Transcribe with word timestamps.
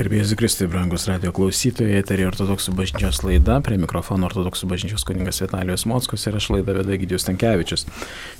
Garbėjus 0.00 0.30
Kristui, 0.40 0.64
brangus 0.64 1.02
radio 1.10 1.28
klausytojai, 1.36 1.98
eterį 2.00 2.24
ortodoksų 2.30 2.72
bažnyčios 2.72 3.18
laida, 3.20 3.58
prie 3.60 3.76
mikrofono 3.76 4.24
ortodoksų 4.30 4.64
bažnyčios 4.70 5.04
kuningas 5.04 5.42
Vitalijos 5.42 5.84
Mockus 5.90 6.24
ir 6.24 6.38
aš 6.38 6.46
laidą 6.54 6.72
veda 6.78 6.96
Gidijus 7.02 7.26
Tankievičius. 7.28 7.84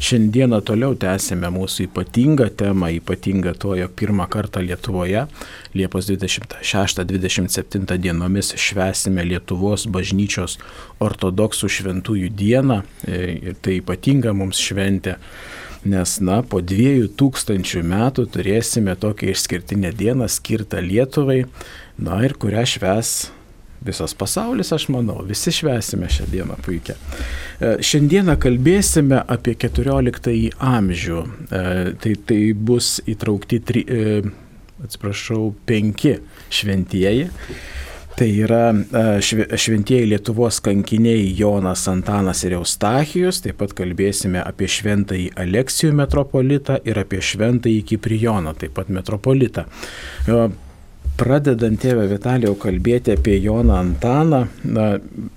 Šiandieną 0.01 0.63
toliau 0.65 0.97
tęsime 0.97 1.51
mūsų 1.53 1.85
ypatingą 1.91 2.49
temą, 2.63 2.89
ypatingą 2.97 3.53
to, 3.61 3.75
jog 3.77 3.93
pirmą 3.93 4.25
kartą 4.33 4.65
Lietuvoje 4.65 5.27
Liepos 5.77 6.09
26-27 6.09 8.01
dienomis 8.09 8.57
švesime 8.57 9.21
Lietuvos 9.29 9.85
bažnyčios 9.85 10.57
ortodoksų 11.05 11.69
šventųjų 11.77 12.33
dieną 12.41 12.81
e, 13.05 13.37
ir 13.37 13.61
tai 13.61 13.85
ypatinga 13.85 14.33
mums 14.33 14.57
šventė 14.65 15.21
nes, 15.89 16.17
na, 16.25 16.41
po 16.45 16.61
dviejų 16.65 17.11
tūkstančių 17.21 17.83
metų 17.89 18.27
turėsime 18.35 18.97
tokią 19.01 19.33
išskirtinę 19.35 19.93
dieną 19.97 20.29
skirtą 20.29 20.83
Lietuvai, 20.85 21.45
na 22.01 22.23
ir 22.27 22.37
kurią 22.41 22.67
šves 22.69 23.31
visas 23.85 24.15
pasaulis, 24.15 24.73
aš 24.73 24.89
manau, 24.93 25.23
visi 25.27 25.53
švesime 25.55 26.09
šią 26.13 26.29
dieną 26.31 26.59
puikia. 26.65 26.97
E, 27.61 27.79
šiandieną 27.85 28.37
kalbėsime 28.41 29.23
apie 29.25 29.55
14 29.57 30.51
amžių. 30.61 31.21
E, 31.25 31.63
tai, 32.03 32.15
tai 32.29 32.41
bus 32.53 32.99
įtraukti, 33.09 33.61
tri, 33.65 33.85
e, 33.89 34.21
atsiprašau, 34.85 35.55
penki 35.69 36.19
šventieji. 36.53 37.31
Tai 38.21 38.29
yra 38.37 38.75
e, 38.75 39.57
šventieji 39.57 40.07
Lietuvos 40.11 40.59
kankiniai 40.61 41.23
Jonas 41.39 41.87
Antanas 41.89 42.43
ir 42.45 42.59
Eustachijus, 42.59 43.39
taip 43.41 43.57
pat 43.63 43.73
kalbėsime 43.79 44.43
apie 44.45 44.69
šventąjį 44.69 45.31
Aleksijų 45.41 45.95
metropolitą 45.97 46.77
ir 46.85 47.01
apie 47.01 47.23
šventąjį 47.25 47.79
Kiprijoną, 47.95 48.53
taip 48.61 48.75
pat 48.77 48.93
metropolitą. 48.93 49.65
E, 49.65 50.37
pradedant 51.17 51.81
tėvę 51.81 52.05
Vitalijau 52.13 52.59
kalbėti 52.61 53.17
apie 53.17 53.39
Joną 53.41 53.81
Antaną 53.87 54.45
na, 54.69 54.87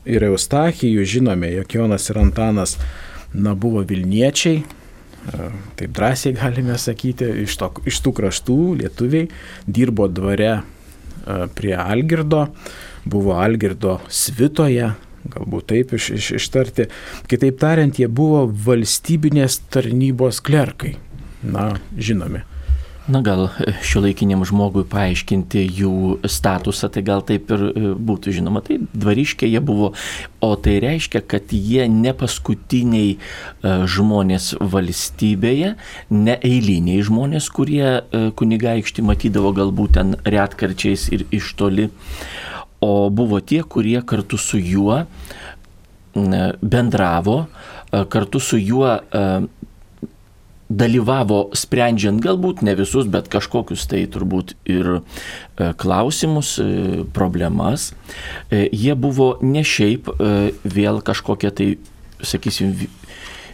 ir 0.03 0.27
Eustachijų, 0.33 1.07
žinome, 1.07 1.53
jog 1.55 1.79
Jonas 1.79 2.11
ir 2.11 2.19
Antanas 2.19 2.75
na, 3.31 3.55
buvo 3.55 3.87
Vilniečiai, 3.87 4.59
e, 4.59 5.49
taip 5.79 5.95
drąsiai 5.95 6.35
galime 6.35 6.75
sakyti, 6.75 7.31
iš, 7.47 7.61
to, 7.63 7.71
iš 7.87 8.03
tų 8.03 8.17
kraštų 8.19 8.61
lietuviai 8.83 9.31
dirbo 9.71 10.11
dvare 10.11 10.57
prie 11.55 11.75
Algirdo, 11.79 12.47
buvo 13.05 13.37
Algirdo 13.39 13.99
svitoje, 14.11 14.93
galbūt 15.33 15.69
taip 15.71 15.93
iš, 15.97 16.09
iš, 16.17 16.31
ištarti. 16.39 16.87
Kitaip 17.31 17.59
tariant, 17.61 17.99
jie 17.99 18.09
buvo 18.11 18.45
valstybinės 18.67 19.61
tarnybos 19.73 20.41
klerkai. 20.43 20.97
Na, 21.43 21.73
žinomi. 21.99 22.43
Na 23.07 23.19
gal 23.21 23.49
šio 23.83 23.99
laikiniam 24.05 24.45
žmogui 24.47 24.85
paaiškinti 24.87 25.65
jų 25.75 25.95
statusą, 26.31 26.87
tai 26.87 27.01
gal 27.03 27.23
taip 27.27 27.49
ir 27.51 27.63
e, 27.67 27.89
būtų 27.99 28.31
žinoma. 28.37 28.61
Tai 28.63 28.77
dvariškiai 28.95 29.51
jie 29.51 29.59
buvo, 29.59 29.89
o 30.39 30.51
tai 30.55 30.77
reiškia, 30.79 31.19
kad 31.27 31.51
jie 31.51 31.89
ne 31.91 32.13
paskutiniai 32.15 33.09
e, 33.11 33.17
žmonės 33.91 34.53
valstybėje, 34.55 35.73
ne 36.15 36.35
eiliniai 36.39 37.03
žmonės, 37.03 37.49
kurie 37.51 37.83
e, 37.83 38.21
kunigaikštį 38.39 39.03
matydavo 39.09 39.51
galbūt 39.57 39.97
ten 39.99 40.15
retkarčiais 40.23 41.09
ir 41.11 41.25
iš 41.35 41.51
toli, 41.59 41.89
o 42.79 43.09
buvo 43.11 43.41
tie, 43.43 43.65
kurie 43.67 43.99
kartu 44.07 44.39
su 44.39 44.61
juo 44.61 45.01
bendravo, 46.13 47.35
kartu 48.13 48.39
su 48.39 48.59
juo 48.61 48.91
dalyvavo 50.79 51.39
sprendžiant 51.57 52.21
galbūt 52.23 52.63
ne 52.65 52.75
visus, 52.77 53.07
bet 53.11 53.29
kažkokius 53.31 53.85
tai 53.91 54.03
turbūt 54.11 54.55
ir 54.69 54.89
e, 54.97 55.01
klausimus, 55.79 56.55
e, 56.61 57.03
problemas. 57.15 57.91
E, 58.49 58.65
jie 58.71 58.95
buvo 58.99 59.35
ne 59.41 59.63
šiaip 59.65 60.09
vėl 60.63 61.01
kažkokie 61.05 61.53
tai, 61.55 61.69
sakysim, 62.23 62.75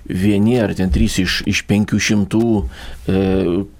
vieni 0.10 0.58
ar 0.60 0.74
ten 0.74 0.90
trys 0.90 1.20
iš, 1.22 1.40
iš 1.50 1.62
penkių 1.70 2.00
šimtų, 2.02 2.46
e, 2.60 3.20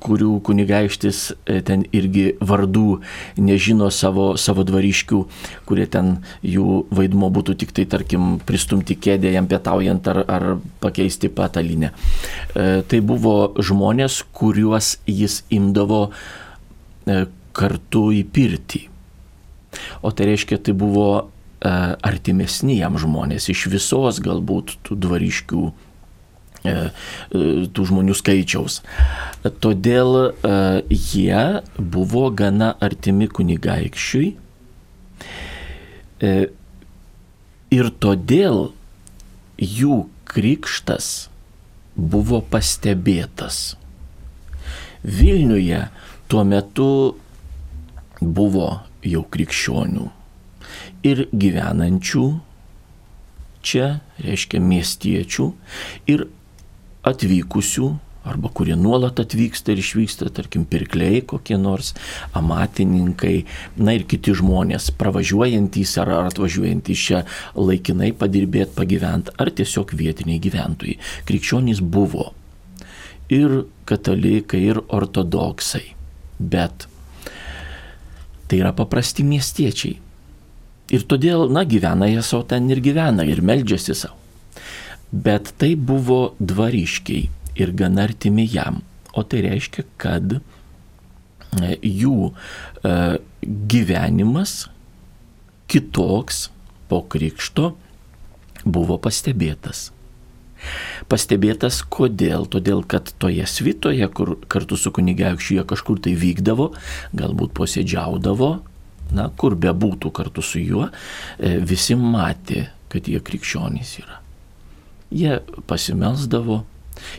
kurių 0.04 0.36
kunigaikštis 0.46 1.22
e, 1.50 1.60
ten 1.66 1.84
irgi 1.96 2.36
vardų 2.40 3.00
nežino 3.42 3.90
savo, 3.94 4.36
savo 4.38 4.64
dvariškių, 4.68 5.24
kurie 5.70 5.88
ten 5.90 6.20
jų 6.46 6.84
vaidmo 6.94 7.32
būtų 7.34 7.58
tik 7.64 7.74
tai, 7.76 7.88
tarkim, 7.90 8.38
pristumti 8.46 8.96
kėdę 8.96 9.34
jam 9.34 9.50
pietaujant 9.50 10.08
ar, 10.14 10.22
ar 10.30 10.48
pakeisti 10.84 11.32
patalinę. 11.34 11.92
E, 12.54 12.70
tai 12.86 13.02
buvo 13.02 13.56
žmonės, 13.58 14.22
kuriuos 14.38 15.00
jis 15.10 15.42
imdavo 15.50 16.08
e, 17.10 17.26
kartu 17.58 18.10
į 18.14 18.24
pirtį. 18.30 18.86
O 20.06 20.14
tai 20.14 20.30
reiškia, 20.32 20.62
tai 20.62 20.78
buvo 20.78 21.10
e, 21.20 21.26
artimesni 22.06 22.80
jam 22.80 22.98
žmonės 23.02 23.50
iš 23.50 23.68
visos 23.74 24.22
galbūt 24.24 24.78
tų 24.86 24.98
dvariškių 25.08 25.68
tų 26.64 27.86
žmonių 27.90 28.16
skaičiaus. 28.18 28.82
Todėl 29.64 30.16
e, 30.20 30.54
jie 30.92 31.44
buvo 31.80 32.28
gana 32.36 32.74
artimi 32.84 33.30
kunigaikščiui 33.32 34.36
ir 37.80 37.90
todėl 38.04 38.58
jų 39.56 40.02
krikštas 40.28 41.30
buvo 41.96 42.42
pastebėtas. 42.44 43.78
Vilniuje 45.00 45.86
tuo 46.28 46.44
metu 46.44 46.92
buvo 48.20 48.70
jau 49.08 49.24
krikščionių 49.32 50.10
ir 51.08 51.28
gyvenančių 51.32 52.26
čia, 53.64 53.88
reiškia 54.24 54.62
miestiečių, 54.64 55.48
ir 56.12 56.26
atvykusių 57.14 57.90
arba 58.30 58.50
kurie 58.50 58.76
nuolat 58.76 59.20
atvyksta 59.20 59.74
ir 59.74 59.82
išvyksta, 59.82 60.30
tarkim, 60.36 60.66
pirkliai 60.70 61.22
kokie 61.26 61.58
nors, 61.58 61.94
amatininkai, 62.38 63.46
na 63.80 63.96
ir 63.98 64.06
kiti 64.10 64.36
žmonės, 64.38 64.92
pravažiuojantys 65.00 65.96
ar 66.04 66.12
atvažiuojantys 66.28 67.06
čia 67.08 67.24
laikinai 67.58 68.12
padirbėti, 68.20 68.76
pagyventi, 68.78 69.34
ar 69.40 69.54
tiesiog 69.56 69.96
vietiniai 69.98 70.42
gyventojai. 70.44 71.00
Krikščionys 71.30 71.82
buvo 71.82 72.34
ir 73.32 73.64
katalikai, 73.90 74.62
ir 74.74 74.84
ortodoksai, 74.84 75.86
bet 76.40 76.88
tai 78.50 78.62
yra 78.62 78.74
paprasti 78.76 79.26
miestiečiai. 79.26 79.98
Ir 80.90 81.04
todėl, 81.06 81.46
na, 81.54 81.62
gyvena 81.70 82.08
jie 82.10 82.22
savo 82.26 82.48
ten 82.50 82.66
ir 82.74 82.82
gyvena, 82.82 83.22
ir 83.22 83.44
meldžiasi 83.46 83.94
savo 83.94 84.18
bet 85.12 85.54
tai 85.58 85.74
buvo 85.76 86.36
dvariškiai 86.40 87.30
ir 87.60 87.74
gana 87.76 88.06
artimi 88.08 88.48
jam. 88.50 88.82
O 89.14 89.24
tai 89.24 89.42
reiškia, 89.46 89.86
kad 89.98 90.38
e, 90.38 90.42
jų 91.82 92.30
e, 92.30 92.96
gyvenimas 93.44 94.68
kitoks 95.70 96.50
po 96.90 97.02
krikšto 97.10 97.74
buvo 98.66 99.00
pastebėtas. 99.02 99.90
Pastebėtas 101.10 101.80
kodėl? 101.88 102.46
Todėl, 102.52 102.84
kad 102.84 103.14
toje 103.22 103.46
svitoje, 103.48 104.08
kur 104.14 104.36
kartu 104.52 104.78
su 104.78 104.92
kunigaikščiu 104.94 105.60
jie 105.60 105.66
kažkur 105.68 106.02
tai 106.04 106.14
vykdavo, 106.20 106.74
galbūt 107.16 107.56
posėdžiaudavo, 107.58 108.52
na, 109.16 109.30
kur 109.40 109.56
bebūtų 109.58 110.12
kartu 110.14 110.44
su 110.46 110.62
juo, 110.62 110.90
e, 111.40 111.58
visi 111.66 111.98
matė, 111.98 112.68
kad 112.92 113.08
jie 113.10 113.22
krikščionys 113.24 113.98
yra. 114.04 114.19
Jie 115.10 115.40
pasimelsdavo, 115.70 116.64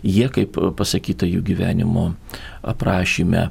jie, 0.07 0.29
kaip 0.31 0.59
pasakyta 0.79 1.27
jų 1.27 1.43
gyvenimo 1.47 2.13
aprašyme, 2.63 3.49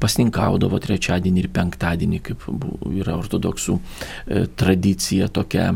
pasninkaudavo 0.00 0.80
trečiadienį 0.82 1.44
ir 1.44 1.50
penktadienį, 1.54 2.20
kaip 2.30 2.46
yra 2.96 3.16
ortodoksų 3.20 3.76
e, 3.76 4.46
tradicija 4.58 5.28
tokia. 5.32 5.74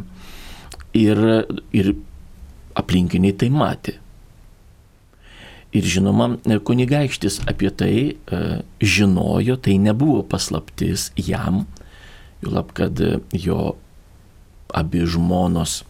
Ir, 0.95 1.19
ir 1.75 1.89
aplinkiniai 2.79 3.35
tai 3.35 3.49
matė. 3.51 3.97
Ir 5.75 5.87
žinoma, 5.91 6.37
kunigaikštis 6.67 7.41
apie 7.51 7.73
tai 7.75 7.95
e, 8.15 8.43
žinojo, 8.79 9.57
tai 9.59 9.75
nebuvo 9.83 10.23
paslaptis 10.23 11.09
jam, 11.19 11.65
jau 12.45 12.55
lab, 12.55 12.71
kad 12.79 13.01
jo 13.35 13.75
abi 14.75 15.03
žmonos 15.07 15.83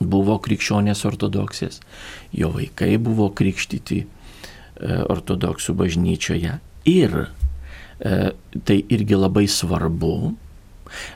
buvo 0.00 0.38
krikščionės 0.42 1.04
ortodoksės, 1.08 1.80
jo 2.34 2.50
vaikai 2.54 2.96
buvo 3.02 3.30
krikštyti 3.36 4.00
e, 4.04 4.06
ortodoksų 5.10 5.74
bažnyčioje. 5.78 6.58
Ir 6.90 7.18
e, 7.24 8.32
tai 8.64 8.78
irgi 8.92 9.18
labai 9.18 9.46
svarbu, 9.50 10.14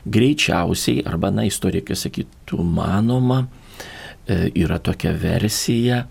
greičiausiai, 0.09 1.03
arba, 1.07 1.31
na, 1.31 1.45
istorikai 1.47 1.97
sakytų, 1.99 2.61
manoma, 2.63 3.45
e, 4.27 4.49
yra 4.59 4.79
tokia 4.83 5.13
versija, 5.17 6.03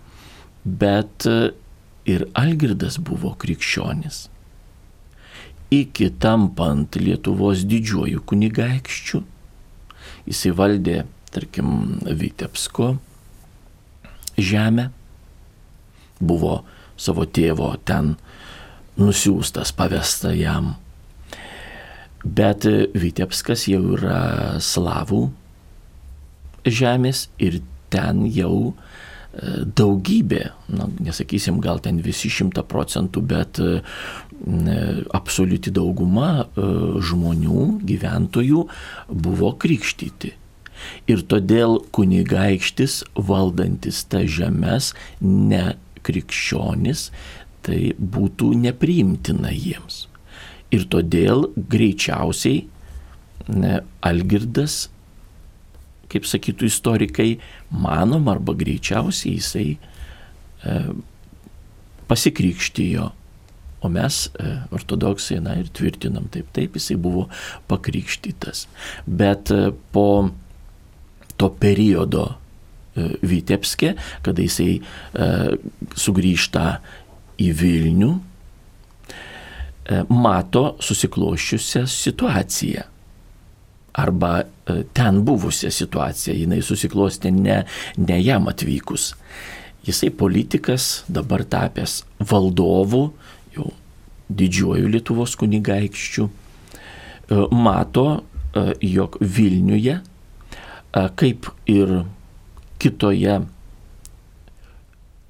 bet 0.63 1.25
ir 2.09 2.27
Algirdas 2.37 2.99
buvo 3.01 3.35
krikščionis. 3.39 4.27
iki 5.69 6.09
tampant 6.17 6.95
Lietuvos 6.97 7.61
didžiuoju 7.69 8.23
kunigaikščiu, 8.25 9.21
jisai 10.25 10.51
valdė, 10.57 11.03
tarkim, 11.33 11.99
Vitebsko 12.03 12.93
žemę, 14.39 14.89
buvo 16.19 16.63
savo 16.99 17.25
tėvo 17.25 17.71
ten 17.87 18.15
nusiųstas, 18.99 19.71
pavesta 19.75 20.33
jam. 20.35 20.73
Bet 22.23 22.67
Vitebskas 22.99 23.67
jau 23.71 23.81
yra 23.95 24.59
slavų 24.59 25.29
žemės 26.67 27.29
ir 27.39 27.61
ten 27.93 28.25
jau 28.27 28.69
e, 28.69 28.73
daugybė, 29.63 30.41
na, 30.75 30.89
nesakysim, 30.99 31.61
gal 31.63 31.79
ten 31.83 32.01
visi 32.03 32.29
šimta 32.31 32.65
procentų, 32.67 33.23
bet 33.23 33.61
e, 33.63 33.79
absoliuti 35.15 35.71
dauguma 35.75 36.31
e, 36.43 36.67
žmonių, 37.07 37.63
gyventojų 37.87 38.65
buvo 39.09 39.53
krikštyti. 39.61 40.35
Ir 41.11 41.23
todėl 41.31 41.79
kunigaikštis 41.95 43.01
valdantis 43.15 44.03
tą 44.09 44.25
žemės 44.29 44.93
ne 45.21 45.75
krikščionis, 46.05 47.09
tai 47.65 47.93
būtų 47.99 48.53
nepriimtina 48.65 49.51
jiems. 49.53 50.07
Ir 50.71 50.85
todėl 50.91 51.49
greičiausiai 51.57 52.63
ne, 53.49 53.79
Algirdas 54.05 54.87
kaip 56.09 56.27
sakytų 56.27 56.69
istorikai, 56.69 57.29
manom 57.69 58.29
arba 58.31 58.55
greičiausiai 58.57 59.37
jisai 59.37 59.67
e, 59.77 60.75
pasikrikštijo. 62.09 63.09
O 63.79 63.89
mes, 63.93 64.25
e, 64.35 64.53
ortodoksai, 64.75 65.39
na 65.43 65.55
ir 65.61 65.69
tvirtinam 65.75 66.27
taip, 66.33 66.49
taip, 66.55 66.75
jisai 66.75 66.97
buvo 66.99 67.27
pakrikštytas. 67.71 68.65
Bet 69.07 69.53
e, 69.55 69.69
po 69.93 70.07
to 71.39 71.49
periodo 71.55 72.25
e, 72.95 73.07
Vitebske, 73.23 73.93
kada 74.21 74.43
jisai 74.43 74.75
e, 74.75 75.27
sugrįžta 75.95 76.65
į 77.39 77.49
Vilnių, 77.61 78.11
e, 78.19 80.01
mato 80.11 80.65
susikloščiusią 80.83 81.85
situaciją 81.87 82.87
arba 83.99 84.43
ten 84.95 85.17
buvusią 85.27 85.71
situaciją, 85.73 86.35
jinai 86.37 86.59
susiklostė 86.63 87.31
ne, 87.35 87.63
ne 87.99 88.17
jam 88.21 88.45
atvykus. 88.47 89.09
Jisai 89.83 90.11
politikas, 90.15 91.03
dabar 91.09 91.41
tapęs 91.43 92.03
valdovu, 92.29 93.01
jau 93.57 93.65
didžiuoju 94.29 94.91
Lietuvos 94.93 95.33
kunigaikščiu, 95.41 96.29
mato, 97.51 98.05
jog 98.85 99.17
Vilniuje, 99.19 99.97
kaip 100.91 101.51
ir 101.69 102.01
kitoje 102.81 103.39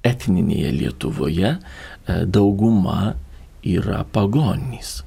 etninėje 0.06 0.72
Lietuvoje, 0.72 1.54
dauguma 2.08 3.14
yra 3.66 4.04
pagonys 4.08 5.00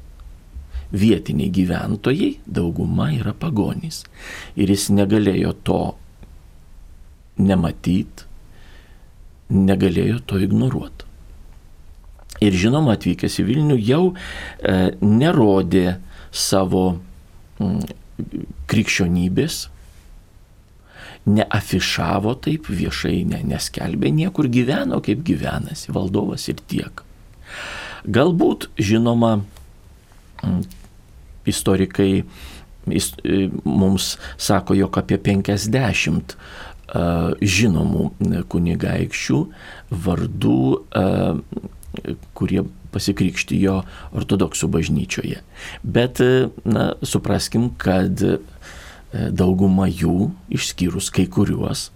vietiniai 0.93 1.49
gyventojai, 1.49 2.37
dauguma 2.45 3.09
yra 3.13 3.33
pagonys. 3.33 4.03
Ir 4.55 4.69
jis 4.69 4.91
negalėjo 4.93 5.55
to 5.65 5.79
nematyti, 7.41 8.27
negalėjo 9.53 10.21
to 10.29 10.39
ignoruoti. 10.43 11.09
Ir 12.43 12.55
žinoma, 12.57 12.97
atvykęs 12.97 13.39
į 13.41 13.45
Vilnių 13.47 13.77
jau 13.81 14.03
e, 14.13 14.93
nerodė 15.01 15.97
savo 16.33 16.85
m, 17.61 17.77
krikščionybės, 18.69 19.67
neafišavo 21.25 22.35
taip 22.43 22.67
viešai, 22.67 23.23
ne, 23.29 23.39
neskelbė 23.53 24.11
niekur 24.11 24.49
gyveno, 24.51 24.99
kaip 25.03 25.23
gyvenasi 25.27 25.93
valdovas 25.95 26.49
ir 26.51 26.59
tiek. 26.67 27.03
Galbūt, 28.03 28.67
žinoma, 28.75 29.37
istorikai 31.47 32.11
e, 32.19 33.49
mums 33.63 34.17
sako, 34.37 34.75
jog 34.75 34.99
apie 34.99 35.19
50 35.23 36.35
e, 36.35 36.35
žinomų 37.39 38.09
kunigaikščių 38.51 39.41
vardų, 40.03 40.61
e, 40.75 41.07
kurie 42.35 42.65
pasikrikštijo 42.93 43.79
ortodoksų 44.17 44.67
bažnyčioje. 44.73 45.39
Bet, 45.83 46.19
na, 46.65 46.91
supraskim, 47.05 47.71
kad 47.81 48.21
dauguma 49.13 49.85
jų, 49.89 50.31
išskyrus 50.53 51.11
kai 51.13 51.27
kuriuos, 51.29 51.91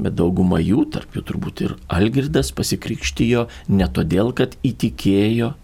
bet 0.00 0.16
dauguma 0.18 0.60
jų, 0.62 0.84
tarp 0.94 1.14
jų 1.14 1.24
turbūt 1.28 1.64
ir 1.66 1.74
Algirdas, 1.92 2.50
pasikrikštijo 2.56 3.46
ne 3.70 3.88
todėl, 3.94 4.32
kad 4.36 4.56
įtikėjo 4.66 5.54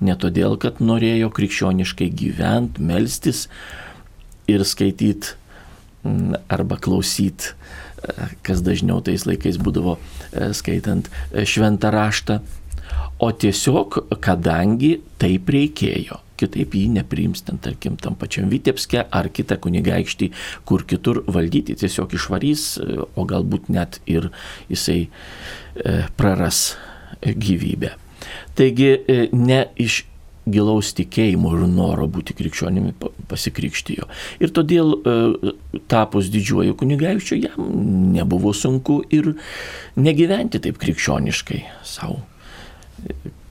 ne 0.00 0.16
todėl, 0.20 0.56
kad 0.60 0.80
norėjo 0.82 1.30
krikščioniškai 1.34 2.08
gyventi, 2.20 2.84
melstis 2.84 3.46
ir 4.50 4.64
skaityti 4.66 5.34
mm, 6.04 6.36
arba 6.52 6.78
klausyti, 6.82 7.54
e, 8.02 8.28
kas 8.46 8.62
dažniau 8.66 9.02
tais 9.04 9.26
laikais 9.28 9.58
būdavo 9.62 9.96
e, 9.96 10.52
skaitant 10.56 11.10
e, 11.32 11.46
šventą 11.48 11.92
raštą, 11.94 12.40
o 13.22 13.32
tiesiog, 13.32 14.02
kadangi 14.22 14.96
taip 15.20 15.48
reikėjo. 15.52 16.20
Kitaip 16.36 16.74
jį 16.76 16.86
nepriims 16.98 17.44
ten, 17.46 17.60
tarkim, 17.62 17.96
tam 18.00 18.18
pačiam 18.20 18.50
Vitebske 18.52 19.06
ar 19.08 19.30
kitą 19.32 19.58
kunigaikštį, 19.62 20.30
kur 20.68 20.84
kitur 20.88 21.22
valdyti 21.26 21.76
tiesiog 21.80 22.16
išvarys, 22.18 22.66
o 23.16 23.24
galbūt 23.28 23.70
net 23.72 24.00
ir 24.10 24.30
jisai 24.68 25.06
praras 26.16 26.76
gyvybę. 27.22 27.96
Taigi 28.54 28.90
e, 29.08 29.28
ne 29.32 29.66
iš 29.80 30.02
gilaus 30.46 30.92
tikėjimo 30.94 31.50
ir 31.56 31.64
noro 31.70 32.06
būti 32.10 32.36
krikščionimi 32.38 32.94
pasikrikštijo. 33.30 34.06
Ir 34.42 34.52
todėl 34.54 34.94
e, 34.94 35.54
tapus 35.90 36.30
didžiuoju 36.32 36.76
kunigaikščiu 36.78 37.40
jam 37.40 37.72
nebuvo 38.14 38.54
sunku 38.54 39.00
ir 39.10 39.32
negyventi 39.98 40.62
taip 40.62 40.78
krikščioniškai 40.82 41.64
savo. 41.86 42.22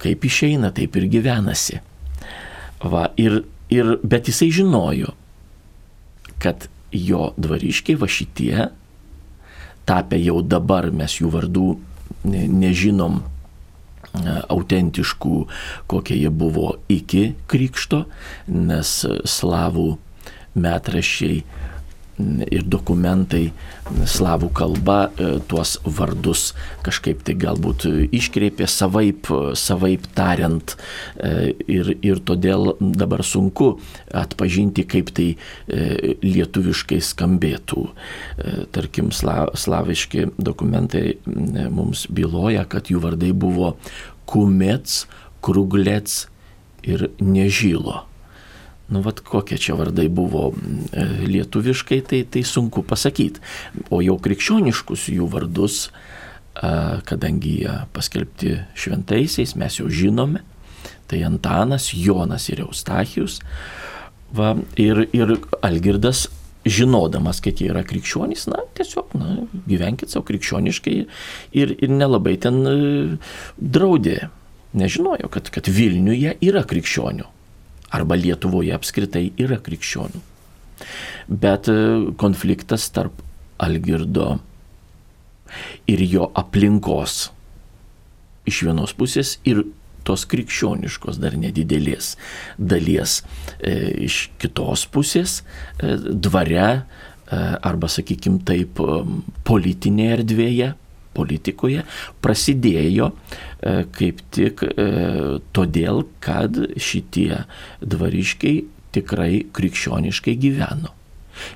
Kaip 0.01 0.25
išeina, 0.25 0.71
taip 0.75 0.95
ir 0.99 1.09
gyvenasi. 1.11 1.81
Va, 2.83 3.09
ir, 3.17 3.43
ir, 3.71 3.95
bet 4.03 4.27
jisai 4.29 4.49
žinojo, 4.53 5.13
kad 6.43 6.67
jo 6.95 7.31
dvariškiai 7.37 7.99
va 7.99 8.09
šitie, 8.11 8.67
tapę 9.85 10.19
jau 10.19 10.41
dabar 10.41 10.89
mes 10.91 11.19
jų 11.19 11.31
vardų 11.33 11.69
nežinom 12.25 13.21
autentiškų, 14.49 15.37
kokie 15.91 16.17
jie 16.17 16.31
buvo 16.31 16.75
iki 16.91 17.33
krikšto, 17.51 18.05
nes 18.47 18.91
slavų 19.27 19.89
metraščiai 20.55 21.43
ir 22.17 22.63
dokumentai 22.63 23.49
slavų 24.07 24.49
kalba 24.55 24.97
e, 25.19 25.27
tuos 25.49 25.75
vardus 25.83 26.53
kažkaip 26.85 27.25
tai 27.27 27.35
galbūt 27.39 27.85
iškreipė 28.15 28.67
savaip, 28.71 29.27
savaip 29.59 30.07
tariant 30.15 30.75
e, 30.75 31.51
ir, 31.67 31.91
ir 32.05 32.21
todėl 32.25 32.75
dabar 32.79 33.23
sunku 33.27 33.75
atpažinti, 34.15 34.87
kaip 34.87 35.11
tai 35.15 35.27
e, 35.35 36.15
lietuviškai 36.23 37.01
skambėtų. 37.03 37.85
Tarkim, 38.75 39.11
slaviški 39.11 40.29
dokumentai 40.37 41.17
mums 41.73 42.05
byloja, 42.11 42.65
kad 42.69 42.91
jų 42.91 43.03
vardai 43.03 43.31
buvo 43.35 43.75
Kumets, 44.29 45.05
Kruglets 45.45 46.25
ir 46.85 47.09
Nežylo 47.21 48.03
Nu, 48.89 49.01
vad 49.01 49.23
kokie 49.25 49.57
čia 49.57 49.73
vardai 49.75 50.05
buvo 50.13 50.51
e, 50.93 51.05
lietuviškai, 51.25 52.01
tai, 52.05 52.21
tai 52.29 52.43
sunku 52.45 52.83
pasakyti. 52.85 53.41
O 53.89 54.01
jau 54.05 54.19
krikščioniškus 54.21 55.07
jų 55.15 55.29
vardus, 55.33 55.87
kadangi 56.55 57.57
jie 57.61 57.73
paskelbti 57.91 58.53
šventaisiais, 58.79 59.55
mes 59.59 59.79
jau 59.79 59.89
žinome, 59.91 60.39
tai 61.09 61.19
Antanas, 61.27 61.89
Jonas 61.93 62.47
ir 62.49 62.63
Eustachijus. 62.63 63.41
Va, 64.35 64.53
ir, 64.79 65.05
ir 65.15 65.35
Algirdas, 65.65 66.25
žinodamas, 66.65 67.41
kad 67.45 67.59
jie 67.61 67.69
yra 67.69 67.83
krikščionys, 67.85 68.47
na, 68.49 68.63
tiesiog, 68.77 69.13
na, 69.19 69.35
gyvenkit 69.69 70.13
savo 70.13 70.25
krikščioniškai 70.29 70.95
ir, 71.59 71.75
ir 71.75 71.93
nelabai 71.93 72.37
ten 72.41 72.63
e, 72.69 72.79
draudė. 73.59 74.31
Nežinojo, 74.75 75.29
kad, 75.31 75.47
kad 75.55 75.69
Vilniuje 75.71 76.33
yra 76.43 76.65
krikščionių 76.67 77.29
arba 77.93 78.17
Lietuvoje 78.17 78.73
apskritai 78.75 79.29
yra 79.41 79.59
krikščionių. 79.63 80.21
Bet 81.29 81.69
e, 81.71 81.77
konfliktas 82.21 82.89
tarp 82.95 83.21
Algirdo 83.61 84.35
ir 85.87 86.01
jo 86.03 86.29
aplinkos 86.35 87.29
iš 88.49 88.61
vienos 88.67 88.93
pusės 88.97 89.37
ir 89.47 89.63
tos 90.05 90.25
krikščioniškos 90.29 91.19
dar 91.21 91.35
nedidelės 91.39 92.13
dalies. 92.57 93.21
E, 93.59 93.73
iš 94.05 94.29
kitos 94.41 94.85
pusės 94.93 95.39
e, 95.41 95.95
dvare 95.97 96.67
e, 96.69 96.81
arba, 97.65 97.89
sakykime 97.89 98.43
taip, 98.45 98.81
politinėje 99.47 100.19
erdvėje, 100.19 100.73
politikoje 101.15 101.85
prasidėjo 102.23 103.11
kaip 103.95 104.19
tik 104.35 104.61
todėl, 105.55 106.03
kad 106.21 106.59
šitie 106.77 107.45
dvariškiai 107.81 108.59
tikrai 108.95 109.45
krikščioniškai 109.55 110.35
gyveno. 110.43 110.93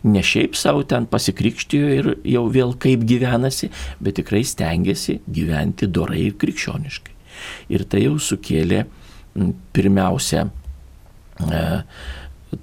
Ne 0.03 0.23
šiaip 0.25 0.57
savo 0.59 0.83
ten 0.83 1.05
pasikrikštijo 1.09 1.91
ir 1.95 2.09
jau 2.27 2.43
vėl 2.51 2.73
kaip 2.81 3.05
gyvenasi, 3.07 3.69
bet 4.03 4.17
tikrai 4.19 4.43
stengiasi 4.47 5.19
gyventi 5.27 5.87
dorai 5.87 6.25
ir 6.27 6.35
krikščioniškai. 6.39 7.15
Ir 7.71 7.85
tai 7.87 8.03
jau 8.03 8.17
sukėlė 8.19 8.83
pirmiausia 9.75 10.47
e, 10.49 11.61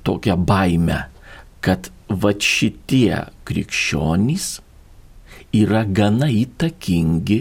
tokią 0.05 0.37
baimę, 0.49 1.01
kad 1.65 1.89
va 2.11 2.35
šitie 2.37 3.25
krikščionys 3.49 4.51
yra 5.57 5.85
gana 5.85 6.29
įtakingi, 6.33 7.41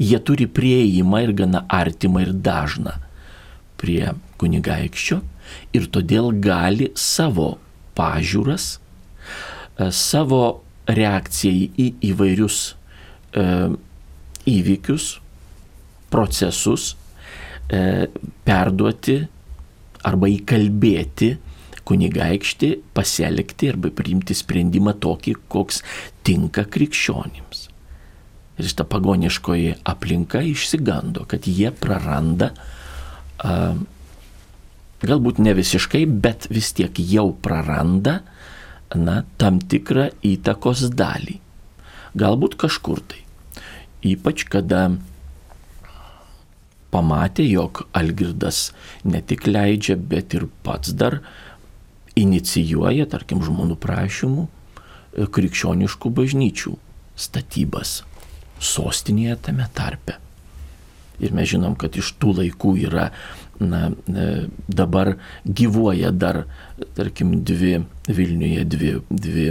jie 0.00 0.18
turi 0.20 0.46
prieimą 0.46 1.22
ir 1.24 1.32
gana 1.36 1.64
artimą 1.72 2.22
ir 2.26 2.32
dažną 2.44 2.96
prie 3.80 4.12
kunigaikščio 4.40 5.20
ir 5.76 5.88
todėl 5.92 6.32
gali 6.42 6.90
savo 6.98 7.56
pažiūras, 7.96 8.76
e, 8.76 9.90
savo 9.92 10.42
reakciją 10.86 11.70
į 11.76 11.86
įvairius 12.10 12.58
e, 12.70 13.46
įvykius, 14.46 15.08
procesus 16.12 16.92
e, 17.68 18.06
perduoti 18.46 19.18
arba 20.06 20.30
įkalbėti 20.30 21.32
kunigaikštį 21.86 22.70
pasielgti 22.96 23.70
arba 23.72 23.92
priimti 23.94 24.34
sprendimą 24.36 24.96
tokį, 25.02 25.36
koks 25.52 25.82
tinka 26.26 26.66
krikščionims. 26.66 27.66
Ir 28.56 28.70
šita 28.70 28.86
pagoniškoji 28.88 29.74
aplinka 29.84 30.40
išsigando, 30.48 31.26
kad 31.28 31.46
jie 31.46 31.70
praranda 31.76 32.52
galbūt 35.06 35.40
ne 35.44 35.52
visiškai, 35.56 36.06
bet 36.08 36.48
vis 36.50 36.72
tiek 36.76 36.96
jau 36.96 37.28
praranda 37.42 38.20
na, 38.94 39.22
tam 39.36 39.60
tikrą 39.60 40.08
įtakos 40.24 40.88
dalį. 40.96 41.36
Galbūt 42.16 42.56
kažkur 42.56 43.02
tai. 43.04 43.20
Ypač 44.06 44.46
kada 44.48 44.86
pamatė, 46.94 47.44
jog 47.50 47.84
Algirdas 47.96 48.70
ne 49.04 49.20
tik 49.20 49.44
leidžia, 49.50 49.98
bet 49.98 50.36
ir 50.38 50.46
pats 50.64 50.94
dar 50.96 51.20
inicijuoja, 52.16 53.06
tarkim, 53.12 53.42
žmonių 53.44 53.76
prašymų 53.80 54.46
e, 54.46 55.26
krikščioniškų 55.30 56.12
bažnyčių 56.16 56.76
statybas 57.16 58.00
sostinėje 58.62 59.36
tame 59.48 59.68
tarpe. 59.76 60.16
Ir 61.20 61.32
mes 61.36 61.48
žinom, 61.48 61.76
kad 61.80 61.96
iš 61.96 62.12
tų 62.20 62.34
laikų 62.40 62.74
yra 62.88 63.10
na, 63.60 63.88
e, 64.08 64.26
dabar 64.68 65.14
gyvuoja 65.44 66.12
dar, 66.12 66.44
tarkim, 66.96 67.38
dvi 67.44 67.78
Vilniuje, 68.08 68.64
dvi, 68.64 68.92
dvi 69.10 69.46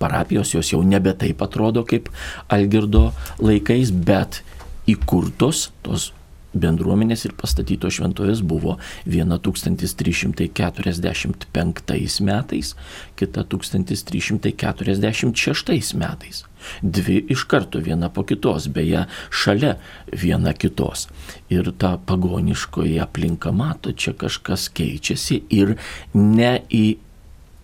parapijos, 0.00 0.54
jos 0.54 0.72
jau 0.72 0.82
nebe 0.82 1.14
taip 1.16 1.42
atrodo 1.44 1.84
kaip 1.86 2.10
Algirdo 2.52 3.10
laikais, 3.42 3.92
bet 3.92 4.42
įkurtos 4.90 5.70
tos 5.84 6.10
bendruomenės 6.54 7.24
ir 7.28 7.34
pastatytos 7.38 7.94
šventovės 7.98 8.40
buvo 8.46 8.78
viena 9.06 9.38
1345 9.42 12.20
metais, 12.24 12.74
kita 13.18 13.44
1346 13.44 15.94
metais. 16.00 16.44
Dvi 16.80 17.26
iš 17.28 17.44
karto 17.44 17.78
viena 17.84 18.08
po 18.08 18.24
kitos, 18.24 18.72
beje, 18.72 19.04
šalia 19.30 19.76
viena 20.12 20.52
kitos. 20.56 21.08
Ir 21.52 21.72
ta 21.78 21.98
pagoniškoji 21.98 23.00
aplinka 23.04 23.52
mato, 23.52 23.92
čia 23.92 24.12
kažkas 24.16 24.68
keičiasi 24.72 25.42
ir 25.52 25.76
ne 26.14 26.62
į 26.70 26.96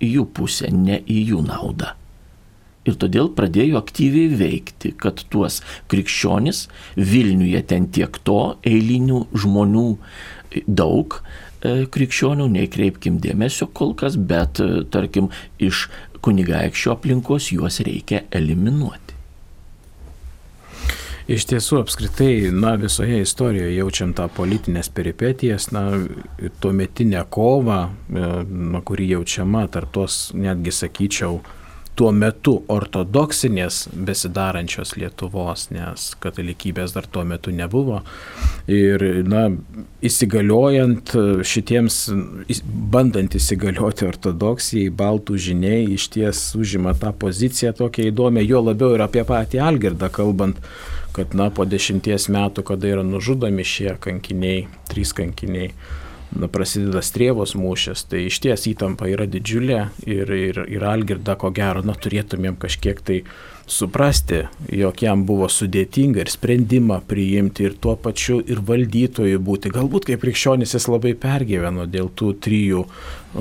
jų 0.01 0.25
pusę, 0.37 0.69
ne 0.73 1.01
į 1.01 1.29
jų 1.33 1.43
naudą. 1.49 2.00
Ir 2.89 2.97
todėl 2.97 3.29
pradėjo 3.37 3.77
aktyviai 3.81 4.31
veikti, 4.41 4.95
kad 4.97 5.21
tuos 5.33 5.61
krikščionis 5.93 6.65
Vilniuje 6.97 7.61
ten 7.69 7.91
tiek 7.93 8.17
to 8.25 8.57
eilinių 8.65 9.27
žmonių 9.37 9.87
daug, 10.65 11.19
e, 11.61 11.85
krikščionių, 11.93 12.49
neikreipkim 12.57 13.21
dėmesio 13.21 13.69
kol 13.69 13.93
kas, 13.95 14.17
bet 14.17 14.63
e, 14.65 14.83
tarkim 14.89 15.29
iš 15.61 15.89
kunigaikščio 16.25 16.97
aplinkos 16.97 17.53
juos 17.53 17.83
reikia 17.85 18.25
eliminuoti. 18.33 19.19
Iš 21.31 21.45
tiesų, 21.47 21.85
apskritai, 21.85 22.49
na, 22.51 22.73
visoje 22.81 23.21
istorijoje 23.23 23.77
jaučiam 23.77 24.17
tą 24.19 24.25
politinės 24.35 24.89
peripetijas, 24.91 25.69
na, 25.71 25.85
tuometinę 26.65 27.23
kovą, 27.31 27.81
e, 27.87 28.29
na, 28.73 28.81
kuri 28.83 29.13
jaučiama 29.13 29.69
tarp 29.71 29.93
tos, 29.95 30.31
netgi 30.35 30.75
sakyčiau, 30.75 31.43
tuo 32.01 32.11
metu 32.17 32.55
ortodoksinės 32.73 33.83
besidarančios 34.09 34.95
Lietuvos, 34.97 35.67
nes 35.75 36.07
katalikybės 36.23 36.95
dar 36.97 37.05
tuo 37.13 37.27
metu 37.29 37.53
nebuvo. 37.53 37.99
Ir, 38.73 39.05
na, 39.29 39.43
įsigaliojant 40.07 41.13
šitiems, 41.45 41.99
bandant 42.95 43.37
įsigalioti 43.37 44.09
ortodoksijai, 44.09 44.89
baltų 44.97 45.37
žiniai 45.51 45.91
iš 45.99 46.09
ties 46.17 46.45
užima 46.57 46.97
tą 46.97 47.13
poziciją 47.13 47.75
tokią 47.77 48.09
įdomią, 48.15 48.47
jo 48.49 48.65
labiau 48.71 48.97
ir 48.97 49.05
apie 49.05 49.27
patį 49.29 49.61
Algirdą 49.69 50.09
kalbant, 50.15 50.63
kad, 51.13 51.37
na, 51.37 51.51
po 51.53 51.69
dešimties 51.69 52.31
metų, 52.33 52.65
kada 52.73 52.95
yra 52.95 53.05
nužudomi 53.05 53.67
šie 53.67 53.99
kankiniai, 54.01 54.71
trys 54.89 55.13
kankiniai, 55.21 55.75
prasideda 56.53 57.03
strievos 57.03 57.57
mūšis, 57.59 58.05
tai 58.11 58.25
iš 58.29 58.39
ties 58.45 58.67
įtampa 58.71 59.09
yra 59.11 59.27
didžiulė 59.31 59.81
ir, 60.07 60.31
ir, 60.31 60.61
ir 60.71 60.85
Algirda, 60.87 61.37
ko 61.41 61.51
gero, 61.55 61.83
na, 61.87 61.97
turėtumėm 61.99 62.59
kažkiek 62.61 63.01
tai 63.03 63.23
suprasti, 63.71 64.45
jog 64.75 65.03
jam 65.03 65.25
buvo 65.27 65.47
sudėtinga 65.51 66.25
ir 66.25 66.31
sprendimą 66.31 67.01
priimti 67.07 67.69
ir 67.69 67.77
tuo 67.83 67.95
pačiu 67.99 68.41
ir 68.43 68.63
valdytojui 68.67 69.39
būti. 69.39 69.71
Galbūt 69.75 70.11
kaip 70.11 70.25
krikščionis 70.25 70.75
jis 70.75 70.89
labai 70.91 71.15
pergyveno 71.19 71.87
dėl 71.91 72.11
tų 72.15 72.33
trijų 72.47 72.85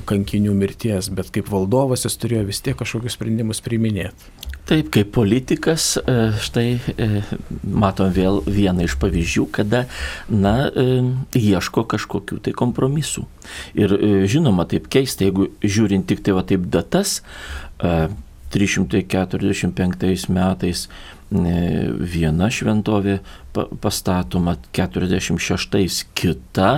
kankinių 0.09 0.53
mirties, 0.57 1.09
bet 1.13 1.33
kaip 1.33 1.49
valdovas 1.49 2.05
jis 2.05 2.19
turėjo 2.21 2.45
vis 2.51 2.61
tiek 2.65 2.77
kažkokius 2.77 3.17
sprendimus 3.17 3.63
priiminėti. 3.65 4.48
Taip, 4.69 4.91
kaip 4.93 5.07
politikas, 5.15 5.97
e, 5.97 6.29
štai 6.45 6.77
e, 6.77 7.23
matom 7.65 8.11
vėl 8.13 8.43
vieną 8.45 8.83
iš 8.85 8.99
pavyzdžių, 9.01 9.45
kada, 9.49 9.87
na, 10.29 10.69
e, 10.69 11.01
ieško 11.33 11.87
kažkokių 11.89 12.37
tai 12.45 12.53
kompromisų. 12.53 13.23
Ir 13.73 13.89
žinoma, 14.29 14.67
taip 14.69 14.85
keista, 14.93 15.25
jeigu 15.25 15.49
žiūrint 15.65 16.05
tik 16.11 16.21
tai 16.21 16.37
va 16.37 16.45
taip 16.45 16.69
datas, 16.69 17.23
345 18.53 20.29
metais 20.35 20.85
viena 22.13 22.49
šventovė 22.53 23.19
pastatoma, 23.81 24.53
46 24.75 26.05
kita, 26.13 26.71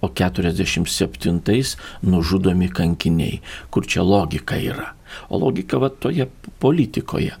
o 0.00 0.08
47 0.08 1.76
nužudomi 2.08 2.68
kankiniai. 2.72 3.40
Kur 3.68 3.84
čia 3.84 4.00
logika 4.00 4.56
yra? 4.56 4.94
O 5.28 5.40
logika 5.42 5.80
va 5.82 5.90
toje 5.90 6.28
politikoje. 6.62 7.36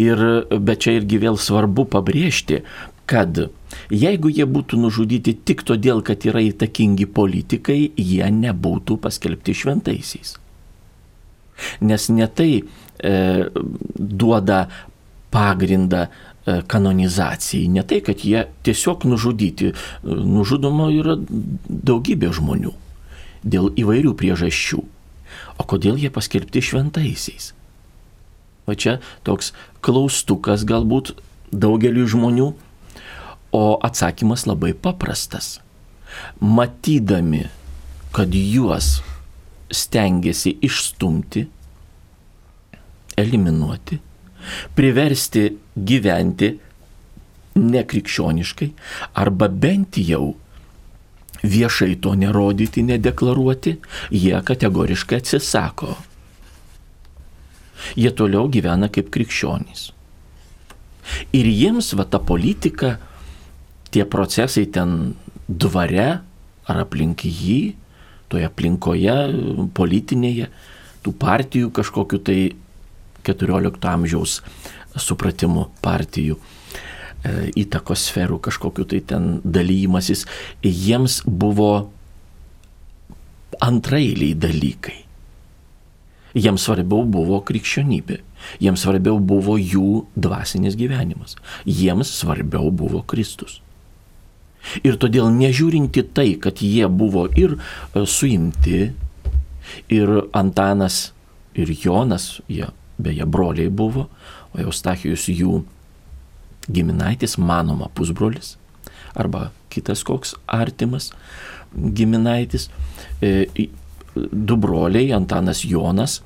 Ir, 0.00 0.26
bet 0.50 0.84
čia 0.84 0.98
irgi 1.00 1.20
vėl 1.22 1.38
svarbu 1.40 1.86
pabrėžti, 1.92 2.62
kad 3.06 3.38
jeigu 3.90 4.30
jie 4.32 4.46
būtų 4.50 4.80
nužudyti 4.82 5.36
tik 5.46 5.62
todėl, 5.66 6.02
kad 6.06 6.26
yra 6.26 6.42
įtakingi 6.44 7.06
politikai, 7.06 7.78
jie 7.96 8.26
nebūtų 8.34 8.98
paskelbti 9.02 9.54
šventaisiais. 9.54 10.36
Nes 11.80 12.08
ne 12.12 12.26
tai 12.28 12.50
e, 12.60 13.12
duoda 13.96 14.66
pagrindą 15.32 16.06
e, 16.06 16.58
kanonizacijai, 16.68 17.70
ne 17.72 17.84
tai, 17.86 18.02
kad 18.04 18.24
jie 18.26 18.46
tiesiog 18.66 19.06
nužudyti. 19.08 19.72
Nužudoma 20.04 20.90
yra 20.94 21.16
daugybė 21.16 22.32
žmonių 22.36 22.74
dėl 23.46 23.70
įvairių 23.78 24.12
priežasčių. 24.18 24.82
O 25.56 25.64
kodėl 25.64 25.98
jie 26.00 26.10
paskelbti 26.12 26.62
šventaisiais? 26.64 27.52
O 28.66 28.74
čia 28.74 28.98
toks 29.26 29.52
klaustukas 29.84 30.66
galbūt 30.66 31.14
daugeliu 31.54 32.06
žmonių, 32.10 32.48
o 33.54 33.64
atsakymas 33.86 34.44
labai 34.48 34.74
paprastas. 34.74 35.60
Matydami, 36.40 37.46
kad 38.12 38.34
juos 38.34 38.98
stengiasi 39.72 40.56
išstumti, 40.66 41.46
eliminuoti, 43.16 43.98
priversti 44.76 45.46
gyventi 45.76 46.50
nekrikščioniškai, 47.56 48.68
arba 49.16 49.48
bent 49.48 49.96
jau 50.02 50.34
viešai 51.46 51.96
to 52.02 52.14
nerodyti, 52.18 52.84
nedeklaruoti, 52.86 53.76
jie 54.10 54.36
kategoriškai 54.44 55.20
atsisako. 55.22 55.96
Jie 57.96 58.10
toliau 58.16 58.48
gyvena 58.52 58.88
kaip 58.92 59.10
krikščionys. 59.14 59.90
Ir 61.36 61.46
jiems 61.46 61.92
va 61.94 62.06
ta 62.08 62.18
politika, 62.18 62.96
tie 63.94 64.04
procesai 64.04 64.66
ten 64.66 65.14
dvare 65.46 66.08
ar 66.66 66.82
aplink 66.82 67.22
jį, 67.28 67.76
toje 68.26 68.48
aplinkoje 68.48 69.14
politinėje, 69.76 70.50
tų 71.06 71.14
partijų 71.14 71.70
kažkokiu 71.70 72.18
tai 72.26 72.40
14 73.26 73.86
amžiaus 73.92 74.40
supratimu 74.98 75.68
partijų 75.84 76.40
įtakos 77.56 78.06
sferų 78.10 78.38
kažkokiu 78.46 78.86
tai 78.90 79.00
ten 79.00 79.28
dalymasis, 79.44 80.26
jiems 80.62 81.22
buvo 81.26 81.88
antrailiai 83.62 84.36
dalykai. 84.36 85.02
Jiems 86.36 86.66
svarbiau 86.68 87.06
buvo 87.08 87.38
krikščionybė, 87.48 88.18
jiems 88.60 88.82
svarbiau 88.84 89.16
buvo 89.24 89.56
jų 89.56 90.02
dvasinis 90.20 90.76
gyvenimas, 90.76 91.38
jiems 91.64 92.10
svarbiau 92.12 92.68
buvo 92.68 93.00
Kristus. 93.08 93.62
Ir 94.84 94.98
todėl 95.00 95.30
nežiūrinti 95.32 96.02
tai, 96.12 96.34
kad 96.42 96.60
jie 96.60 96.88
buvo 96.90 97.24
ir 97.38 97.54
e, 97.56 98.02
suimti, 98.04 98.90
ir 99.88 100.12
Antanas, 100.36 101.12
ir 101.56 101.70
Jonas, 101.70 102.40
jie 102.50 102.68
beje 102.98 103.24
broliai 103.24 103.70
buvo, 103.70 104.08
o 104.52 104.60
Eustachijus 104.60 105.28
jų 105.30 105.62
giminaitis, 106.72 107.36
manoma 107.38 107.90
pusbrolis, 107.94 108.56
arba 109.14 109.50
kitas 109.72 110.04
koks 110.06 110.34
artimas 110.46 111.12
giminaitis. 111.74 112.70
E, 113.22 113.46
du 114.16 114.56
broliai, 114.56 115.12
Antanas 115.12 115.64
Jonas, 115.64 116.22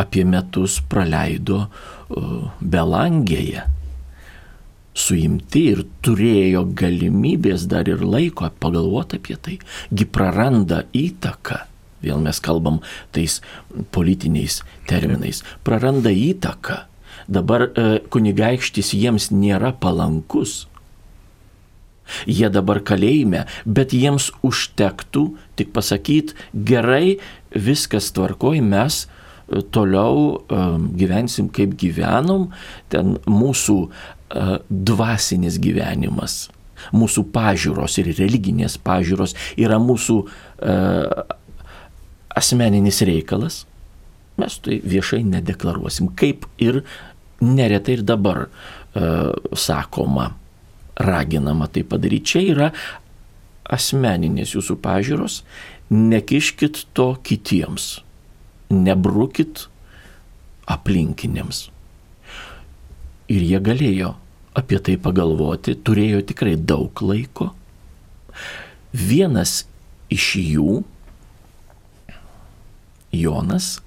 apie 0.00 0.24
metus 0.24 0.78
praleido 0.88 1.66
Belangėje 2.60 3.66
suimti 4.96 5.64
ir 5.72 5.82
turėjo 6.04 6.64
galimybės 6.76 7.66
dar 7.70 7.88
ir 7.88 8.02
laiko 8.04 8.48
pagalvoti 8.62 9.20
apie 9.20 9.36
tai, 9.38 9.56
gi 9.94 10.06
praranda 10.06 10.82
įtaką, 10.96 11.60
vėl 12.04 12.22
mes 12.24 12.40
kalbam 12.42 12.80
tais 13.14 13.38
politiniais 13.94 14.60
terminais, 14.90 15.44
praranda 15.66 16.12
įtaką. 16.12 16.84
Dabar 17.30 17.68
e, 17.68 17.86
kunigaikštis 18.10 18.92
jiems 18.96 19.30
nėra 19.30 19.72
palankus. 19.78 20.64
Jie 22.26 22.48
dabar 22.50 22.80
kalėjime, 22.82 23.44
bet 23.62 23.94
jiems 23.94 24.32
užtektų 24.42 25.28
tik 25.58 25.70
pasakyti, 25.76 26.34
gerai, 26.54 27.20
viskas 27.54 28.10
tvarkoj, 28.16 28.58
mes 28.66 29.04
e, 29.06 29.62
toliau 29.62 30.40
um, 30.50 30.88
gyvensim 30.98 31.52
kaip 31.54 31.76
gyvenom, 31.78 32.48
ten 32.90 33.18
mūsų 33.30 33.82
dvasinis 34.70 35.56
gyvenimas, 35.58 36.44
mūsų 36.94 37.24
pažiūros 37.34 37.96
ir 37.98 38.12
religinės 38.14 38.76
pažiūros 38.78 39.34
yra 39.58 39.80
mūsų 39.82 40.20
asmeninis 42.38 43.02
reikalas, 43.06 43.64
mes 44.40 44.56
tai 44.64 44.80
viešai 44.84 45.22
nedeklaruosim, 45.26 46.12
kaip 46.16 46.46
ir 46.62 46.82
neretai 47.40 47.98
ir 47.98 48.04
dabar 48.06 48.46
sakoma, 49.56 50.30
raginama 51.00 51.68
tai 51.72 51.84
padaryti. 51.86 52.26
Čia 52.32 52.42
yra 52.52 52.70
asmeninės 53.70 54.54
jūsų 54.56 54.76
pažiūros, 54.82 55.40
nekiškit 55.90 56.84
to 56.96 57.12
kitiems, 57.26 58.00
nebrukit 58.70 59.68
aplinkiniams. 60.70 61.68
Ir 63.30 63.46
jie 63.46 63.60
galėjo 63.62 64.14
apie 64.58 64.80
tai 64.82 64.96
pagalvoti, 64.98 65.76
turėjo 65.78 66.24
tikrai 66.26 66.56
daug 66.58 66.90
laiko. 67.06 67.52
Vienas 68.90 69.64
iš 70.10 70.32
jų, 70.42 70.80
Jonas, 73.14 73.78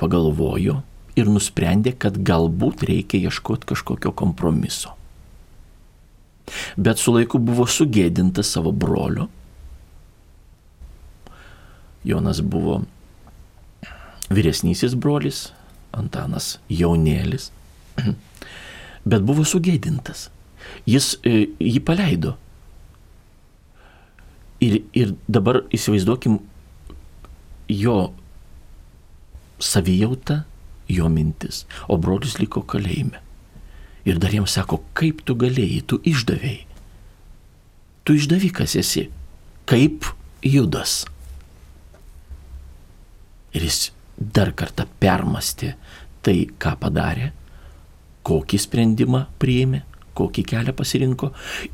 pagalvojo 0.00 0.82
ir 1.18 1.30
nusprendė, 1.30 1.94
kad 1.98 2.18
galbūt 2.24 2.84
reikia 2.88 3.28
ieškoti 3.28 3.68
kažkokio 3.72 4.12
kompromiso. 4.16 4.94
Bet 6.80 7.00
su 7.00 7.12
laiku 7.12 7.40
buvo 7.42 7.66
sugėdintas 7.68 8.54
savo 8.54 8.72
brolio. 8.72 9.28
Jonas 12.08 12.40
buvo 12.40 12.82
vyresnysis 14.32 14.94
brolis, 14.96 15.48
Antanas 15.92 16.58
jaunėlis 16.68 17.50
bet 19.08 19.24
buvo 19.24 19.44
sugėdintas. 19.46 20.28
Jis 20.88 21.14
e, 21.26 21.48
jį 21.62 21.80
paleido. 21.86 22.36
Ir, 24.64 24.80
ir 24.92 25.14
dabar 25.30 25.62
įsivaizduokim 25.74 26.40
jo 27.70 27.98
savijautą, 29.62 30.42
jo 30.88 31.08
mintis, 31.12 31.64
o 31.88 31.98
brolis 32.00 32.38
liko 32.40 32.62
kalėjime. 32.62 33.20
Ir 34.08 34.20
dar 34.22 34.32
jiems 34.32 34.54
sako, 34.56 34.80
kaip 34.96 35.20
tu 35.26 35.36
galėjai, 35.36 35.82
tu 35.86 36.00
išdavėjai. 36.06 36.64
Tu 38.08 38.16
išdavikas 38.16 38.76
esi, 38.80 39.08
kaip 39.68 40.06
judas. 40.40 41.02
Ir 43.52 43.66
jis 43.68 43.90
dar 44.16 44.54
kartą 44.56 44.86
permastė 45.00 45.74
tai, 46.24 46.46
ką 46.60 46.74
padarė 46.80 47.32
kokį 48.28 48.60
sprendimą 48.60 49.24
priėmė, 49.40 49.82
kokį 50.18 50.44
kelią 50.50 50.74
pasirinko 50.76 51.30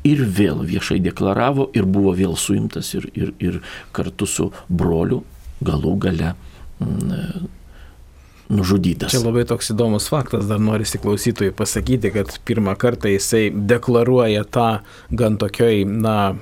ir 0.07 0.21
vėl 0.37 0.61
viešai 0.67 0.99
deklaravo 1.03 1.69
ir 1.75 1.87
buvo 1.89 2.13
vėl 2.15 2.35
suimtas 2.39 2.93
ir, 2.97 3.07
ir, 3.17 3.33
ir 3.41 3.61
kartu 3.95 4.27
su 4.29 4.51
broliu 4.69 5.23
galų 5.65 5.95
gale 6.05 6.33
mm, 6.79 7.47
nužudytas. 8.49 9.11
Čia 9.11 9.21
labai 9.23 9.45
toks 9.47 9.71
įdomus 9.73 10.07
faktas, 10.11 10.45
dar 10.49 10.59
norisi 10.61 10.99
klausytojai 11.01 11.53
pasakyti, 11.55 12.11
kad 12.13 12.33
pirmą 12.45 12.75
kartą 12.77 13.09
jisai 13.09 13.49
deklaruoja 13.53 14.45
tą 14.45 14.67
gan 15.09 15.39
tokioj, 15.41 15.85
na, 15.89 16.35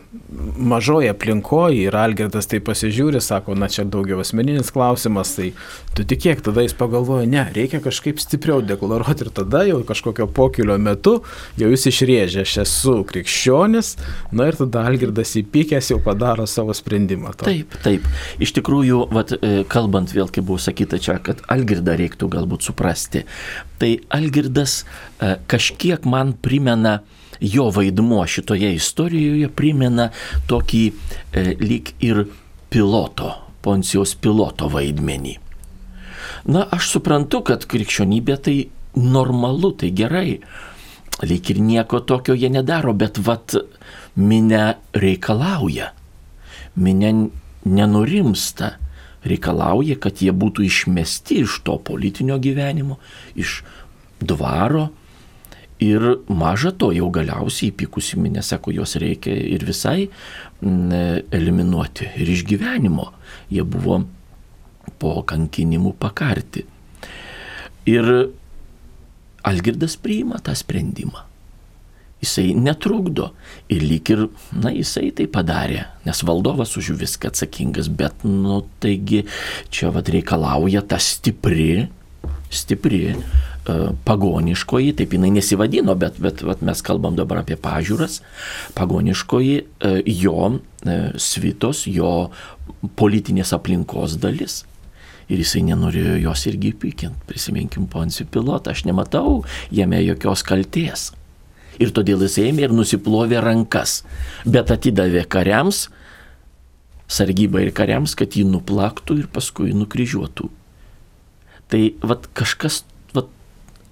mažoje 0.57 1.11
aplinkoje 1.13 1.85
ir 1.87 1.95
Algirdas 1.97 2.49
tai 2.51 2.59
pasižiūri, 2.63 3.21
sako, 3.23 3.55
na 3.59 3.69
čia 3.71 3.85
daugiau 3.87 4.19
asmeninis 4.23 4.71
klausimas, 4.73 5.35
tai 5.37 5.51
tu 5.95 6.05
tikėk, 6.07 6.43
tada 6.43 6.65
jis 6.65 6.75
pagalvoja, 6.77 7.27
ne, 7.29 7.45
reikia 7.55 7.79
kažkaip 7.83 8.19
stipriau 8.21 8.63
deklaruoti 8.65 9.27
ir 9.27 9.31
tada 9.35 9.63
jau 9.69 9.79
kažkokio 9.87 10.27
pokilio 10.27 10.77
metu 10.81 11.19
jau 11.59 11.71
jis 11.71 11.87
išrėžė, 11.93 12.43
aš 12.43 12.57
esu 12.65 12.97
krikščionis, 13.07 13.95
na 14.35 14.49
ir 14.51 14.59
tada 14.59 14.83
Algirdas 14.89 15.35
įpykęs 15.39 15.93
jau 15.93 16.01
padaro 16.03 16.47
savo 16.49 16.75
sprendimą. 16.75 17.35
To. 17.37 17.47
Taip, 17.47 17.77
taip. 17.85 18.07
Iš 18.43 18.55
tikrųjų, 18.57 19.05
vat, 19.13 19.35
e, 19.39 19.63
kalbant 19.69 20.11
vėl, 20.15 20.27
kaip 20.33 20.47
buvo 20.49 20.59
sakyta 20.61 20.99
čia, 21.01 21.19
kad 21.23 21.43
Algirdas 21.53 21.92
Algirdą 21.93 21.97
reiktų 21.97 22.29
galbūt 22.29 22.63
suprasti. 22.63 23.23
Tai 23.79 23.99
Algirdas 24.09 24.83
e, 25.19 25.37
kažkiek 25.47 26.05
man 26.05 26.33
primena, 26.33 27.03
jo 27.39 27.69
vaidmuo 27.71 28.25
šitoje 28.25 28.73
istorijoje 28.75 29.49
primena 29.49 30.11
tokį 30.47 30.83
e, 31.33 31.55
lyg 31.59 31.93
ir 32.01 32.27
piloto, 32.69 33.39
Poncijos 33.63 34.15
piloto 34.15 34.67
vaidmenį. 34.69 35.37
Na, 36.45 36.67
aš 36.71 36.89
suprantu, 36.97 37.41
kad 37.47 37.63
krikščionybė 37.65 38.37
tai 38.43 38.55
normalu, 38.95 39.71
tai 39.71 39.91
gerai. 39.95 40.41
Lyg 41.23 41.49
ir 41.53 41.61
nieko 41.61 42.01
tokio 42.03 42.35
jie 42.35 42.49
nedaro, 42.51 42.93
bet 42.93 43.21
vat 43.23 43.55
minė 44.17 44.75
reikalauja. 44.91 45.93
Minė 46.75 47.29
nenurimsta 47.63 48.73
reikalauja, 49.27 49.97
kad 50.01 50.21
jie 50.21 50.33
būtų 50.35 50.65
išmesti 50.67 51.41
iš 51.43 51.61
to 51.67 51.77
politinio 51.85 52.39
gyvenimo, 52.41 52.99
iš 53.35 53.61
dvaro. 54.23 54.89
Ir 55.83 56.03
maža 56.31 56.71
to, 56.79 56.93
jau 56.95 57.09
galiausiai 57.11 57.71
įpykusi 57.73 58.19
minė, 58.21 58.43
sako, 58.45 58.71
juos 58.77 58.95
reikia 59.01 59.33
ir 59.35 59.65
visai 59.67 60.05
eliminuoti 60.63 62.07
ir 62.23 62.31
iš 62.31 62.45
gyvenimo. 62.47 63.09
Jie 63.51 63.65
buvo 63.67 64.03
po 65.01 65.17
kankinimų 65.27 65.95
pakarti. 65.99 66.63
Ir 67.89 68.13
Algirdas 69.43 69.97
priima 69.99 70.39
tą 70.39 70.55
sprendimą 70.55 71.32
jisai 72.23 72.53
netrukdo. 72.57 73.31
Ir 73.73 73.85
lyg 73.85 74.13
ir, 74.15 74.27
na, 74.55 74.73
jisai 74.73 75.11
tai 75.15 75.27
padarė, 75.31 75.85
nes 76.07 76.23
valdovas 76.25 76.75
už 76.79 76.93
viską 76.99 77.33
atsakingas, 77.33 77.91
bet, 77.91 78.25
nu, 78.27 78.63
taigi 78.83 79.25
čia 79.73 79.93
vad 79.93 80.11
reikalauja 80.11 80.83
ta 80.87 81.01
stipri, 81.01 81.87
stipri 82.53 83.05
pagoniškoji, 84.03 84.93
taip 84.99 85.13
jinai 85.15 85.31
nesivadino, 85.37 85.95
bet, 85.95 86.19
bet, 86.19 86.43
bet 86.43 86.61
mes 86.61 86.81
kalbam 86.83 87.15
dabar 87.15 87.43
apie 87.43 87.55
pažiūras, 87.55 88.19
pagoniškoji 88.75 89.55
e, 89.61 89.93
jo 90.11 90.49
e, 90.51 90.97
svitos, 91.15 91.85
jo 91.87 92.31
politinės 92.99 93.53
aplinkos 93.55 94.17
dalis. 94.19 94.63
Ir 95.31 95.39
jisai 95.39 95.63
nenorėjo 95.69 96.17
jos 96.25 96.43
irgi 96.51 96.73
pykinti. 96.75 97.23
Prisiminkim 97.29 97.87
Poncijų 97.87 98.27
pilotą, 98.33 98.73
aš 98.75 98.83
nematau 98.89 99.41
jame 99.71 100.01
jokios 100.03 100.43
kalties. 100.43 101.13
Ir 101.81 101.93
todėl 101.95 102.21
jis 102.25 102.37
ėmė 102.43 102.67
ir 102.67 102.73
nusiplovė 102.75 103.41
rankas, 103.43 104.01
bet 104.45 104.71
atidavė 104.73 105.23
kariams, 105.25 105.87
sargybą 107.09 107.63
ir 107.63 107.73
kariams, 107.75 108.15
kad 108.17 108.35
jį 108.37 108.45
nuplaktų 108.49 109.17
ir 109.23 109.29
paskui 109.33 109.73
nukryžiuotų. 109.77 110.49
Tai 111.73 111.81
vat, 112.05 112.27
kažkas 112.37 112.83
vat, 113.15 113.29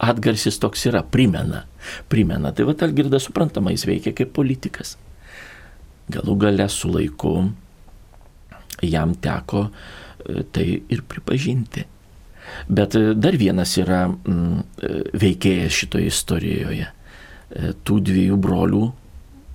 atgarsis 0.01 0.59
toks 0.61 0.85
yra, 0.89 1.01
primena. 1.01 1.65
Primena. 2.11 2.51
Tai 2.53 2.67
vat 2.69 2.83
Algirdas 2.85 3.25
suprantama, 3.29 3.73
jis 3.73 3.87
veikia 3.89 4.13
kaip 4.17 4.33
politikas. 4.35 4.95
Galų 6.11 6.37
gale 6.41 6.67
su 6.69 6.91
laiku 6.91 7.35
jam 8.81 9.15
teko 9.15 9.67
e, 9.69 10.43
tai 10.51 10.67
ir 10.89 11.03
pripažinti. 11.07 11.85
Bet 12.67 12.95
e, 12.95 13.13
dar 13.15 13.37
vienas 13.37 13.75
yra 13.79 14.07
mm, 14.09 14.57
e, 14.81 14.93
veikėjas 15.21 15.77
šitoje 15.83 16.09
istorijoje. 16.11 16.89
Tų 17.85 17.99
dviejų 18.07 18.37
brolių 18.41 18.85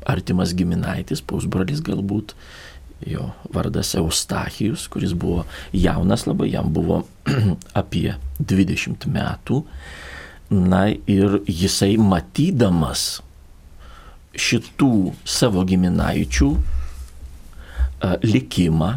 artimas 0.06 0.52
giminaitis, 0.56 1.22
pausbrolis 1.24 1.82
galbūt, 1.84 2.34
jo 3.06 3.30
vardas 3.52 3.94
Eustachijus, 3.98 4.86
kuris 4.92 5.12
buvo 5.16 5.44
jaunas 5.74 6.26
labai, 6.28 6.50
jam 6.54 6.70
buvo 6.72 7.02
apie 7.80 8.14
20 8.38 9.08
metų. 9.12 9.62
Na 10.50 10.86
ir 11.10 11.40
jisai 11.50 11.96
matydamas 11.98 13.16
šitų 14.36 14.92
savo 15.26 15.64
giminaičių 15.66 16.50
likimą, 18.22 18.90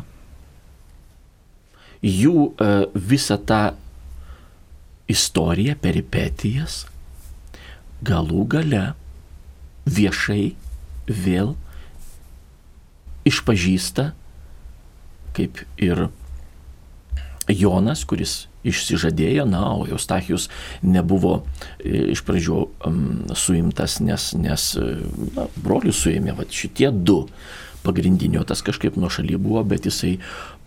jų 2.03 2.35
e, 2.47 2.67
visą 2.95 3.37
tą 3.49 3.61
istoriją, 5.09 5.75
peripetijas, 5.81 6.83
galų 8.05 8.45
gale 8.51 8.83
viešai 9.89 10.53
vėl 11.09 11.55
išpažįsta, 13.27 14.11
kaip 15.37 15.63
ir 15.81 16.07
Jonas, 17.49 18.03
kuris 18.05 18.45
išsižadėjo, 18.67 19.45
na, 19.49 19.61
o 19.73 19.87
Eustachijus 19.87 20.49
nebuvo 20.85 21.39
e, 21.79 22.11
iš 22.13 22.21
pradžių 22.27 22.59
um, 22.85 22.99
suimtas, 23.33 23.97
nes, 24.03 24.31
nes 24.37 24.65
e, 24.77 24.87
na, 25.37 25.47
brolius 25.57 26.03
suėmė, 26.03 26.35
va 26.37 26.45
šitie 26.45 26.91
du 26.93 27.23
pagrindinio, 27.85 28.43
tas 28.45 28.61
kažkaip 28.65 28.99
nuo 28.99 29.09
šaly 29.09 29.39
buvo, 29.39 29.63
bet 29.65 29.87
jisai 29.87 30.17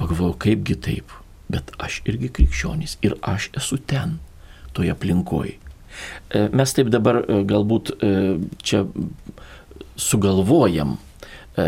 pagalvojo, 0.01 0.35
kaipgi 0.43 0.79
taip, 0.89 1.13
bet 1.53 1.71
aš 1.83 2.01
irgi 2.09 2.33
krikščionis 2.41 2.97
ir 3.05 3.19
aš 3.21 3.53
esu 3.61 3.79
ten, 3.79 4.19
toje 4.73 4.95
aplinkoje. 4.95 5.59
Mes 6.53 6.77
taip 6.77 6.91
dabar 6.93 7.23
e, 7.23 7.41
galbūt 7.49 7.93
e, 7.97 8.13
čia 8.65 8.85
sugalvojam, 10.01 10.97
e, 11.57 11.67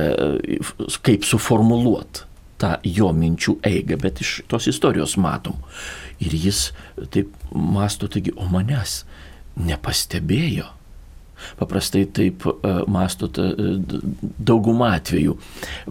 kaip 1.05 1.27
suformuluot 1.29 2.25
tą 2.63 2.77
jo 2.87 3.11
minčių 3.13 3.59
eigą, 3.67 3.99
bet 4.01 4.23
iš 4.25 4.39
tos 4.49 4.69
istorijos 4.71 5.19
matom. 5.21 5.59
Ir 6.23 6.37
jis 6.39 6.69
taip 7.13 7.35
masto, 7.53 8.09
taigi, 8.09 8.33
o 8.39 8.47
manęs 8.49 9.03
nepastebėjo. 9.59 10.71
Paprastai 11.59 12.07
taip 12.15 12.47
masto 12.89 13.27
daugumą 13.29 14.95
atvejų. 14.97 15.35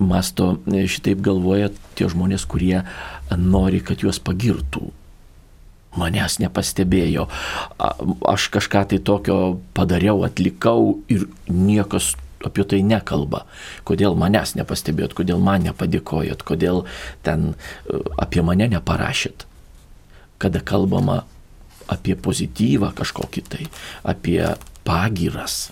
Masto 0.01 0.53
šitaip 0.65 1.21
galvoja 1.21 1.67
tie 1.99 2.07
žmonės, 2.09 2.47
kurie 2.49 2.79
nori, 3.37 3.83
kad 3.85 4.01
juos 4.01 4.23
pagirtų. 4.23 4.87
Manęs 5.99 6.39
nepastebėjo. 6.41 7.27
Aš 8.25 8.49
kažką 8.53 8.85
tai 8.89 8.99
tokio 8.99 9.59
padariau, 9.77 10.23
atlikau 10.25 10.99
ir 11.11 11.27
niekas 11.47 12.13
apie 12.43 12.65
tai 12.67 12.81
nekalba. 12.83 13.45
Kodėl 13.87 14.17
manęs 14.19 14.55
nepastebėjot, 14.59 15.15
kodėl 15.17 15.39
man 15.43 15.63
nepadėkojot, 15.67 16.43
kodėl 16.43 16.83
ten 17.23 17.53
e, 17.53 18.01
apie 18.19 18.43
mane 18.43 18.67
neparašyt. 18.73 19.47
Kada 20.41 20.59
kalbama 20.59 21.23
apie 21.91 22.15
pozityvą 22.19 22.91
kažkokį 22.97 23.43
tai, 23.47 23.67
apie 24.03 24.41
pagiras, 24.87 25.71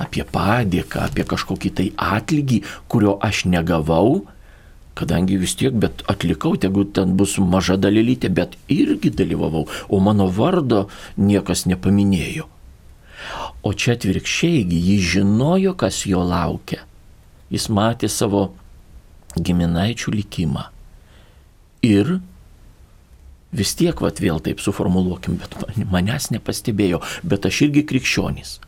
apie 0.00 0.24
padėką, 0.24 1.06
apie 1.08 1.24
kažkokį 1.28 1.72
tai 1.76 1.88
atlygį, 1.96 2.62
kurio 2.88 3.16
aš 3.24 3.44
negavau, 3.48 4.24
kadangi 5.00 5.38
vis 5.40 5.56
tiek, 5.56 5.72
bet 5.72 6.04
atlikau, 6.12 6.56
tegu 6.60 6.84
ten 6.84 7.16
bus 7.16 7.38
maža 7.40 7.78
dalelytė, 7.80 8.28
bet 8.36 8.56
irgi 8.68 9.12
dalyvavau, 9.16 9.66
o 9.88 10.00
mano 10.04 10.28
vardo 10.28 10.86
niekas 11.16 11.64
nepaminėjo. 11.70 12.48
O 13.64 13.72
čia 13.76 13.96
atvirkščiai, 13.96 14.64
jis 14.64 15.06
žinojo, 15.14 15.74
kas 15.80 16.02
jo 16.08 16.24
laukia. 16.24 16.84
Jis 17.52 17.68
matė 17.72 18.08
savo 18.12 18.50
giminaičių 19.36 20.14
likimą. 20.16 20.66
Ir 21.86 22.18
vis 23.56 23.72
tiek, 23.76 24.00
vat 24.04 24.20
vėl 24.22 24.40
taip 24.44 24.60
suformuluokim, 24.62 25.40
bet 25.40 25.56
manęs 25.92 26.30
nepastebėjo, 26.34 27.00
bet 27.24 27.48
aš 27.48 27.64
irgi 27.68 27.86
krikščionis. 27.88 28.58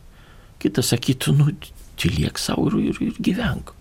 Kitas 0.61 0.93
sakytų, 0.93 1.37
nu, 1.37 1.53
tyliek 1.99 2.41
savo 2.41 2.69
ir, 2.71 2.79
ir, 2.91 3.01
ir 3.11 3.21
gyvenk 3.21 3.73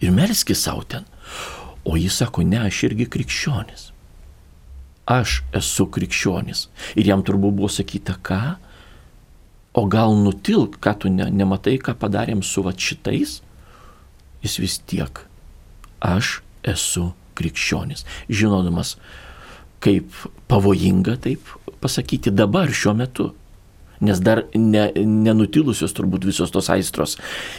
ir 0.00 0.10
melski 0.14 0.54
savo 0.54 0.82
ten. 0.82 1.06
O 1.84 1.96
jis 1.96 2.16
sako, 2.20 2.44
ne, 2.44 2.60
aš 2.68 2.84
irgi 2.90 3.06
krikščionis. 3.10 3.90
Aš 5.10 5.40
esu 5.56 5.86
krikščionis. 5.90 6.68
Ir 7.00 7.08
jam 7.08 7.24
turbūt 7.26 7.56
buvo 7.56 7.70
sakyta, 7.72 8.18
ką? 8.22 8.42
O 9.74 9.86
gal 9.90 10.14
nutilk, 10.18 10.78
ką 10.82 10.94
tu 11.02 11.12
ne, 11.12 11.28
nematai, 11.30 11.78
ką 11.82 11.94
padarėm 11.98 12.44
su 12.46 12.62
va 12.66 12.74
šitais? 12.76 13.40
Jis 14.44 14.58
vis 14.60 14.78
tiek. 14.90 15.24
Aš 16.00 16.40
esu 16.66 17.10
krikščionis. 17.38 18.04
Žinodamas, 18.28 18.96
kaip 19.80 20.12
pavojinga 20.50 21.16
taip 21.24 21.48
pasakyti 21.80 22.32
dabar, 22.34 22.68
šiuo 22.68 22.94
metu 22.98 23.30
nes 24.00 24.20
dar 24.24 24.44
ne, 24.54 24.88
nenutilusios 24.96 25.94
turbūt 25.96 26.26
visos 26.28 26.52
tos 26.54 26.70
aistros 26.72 27.18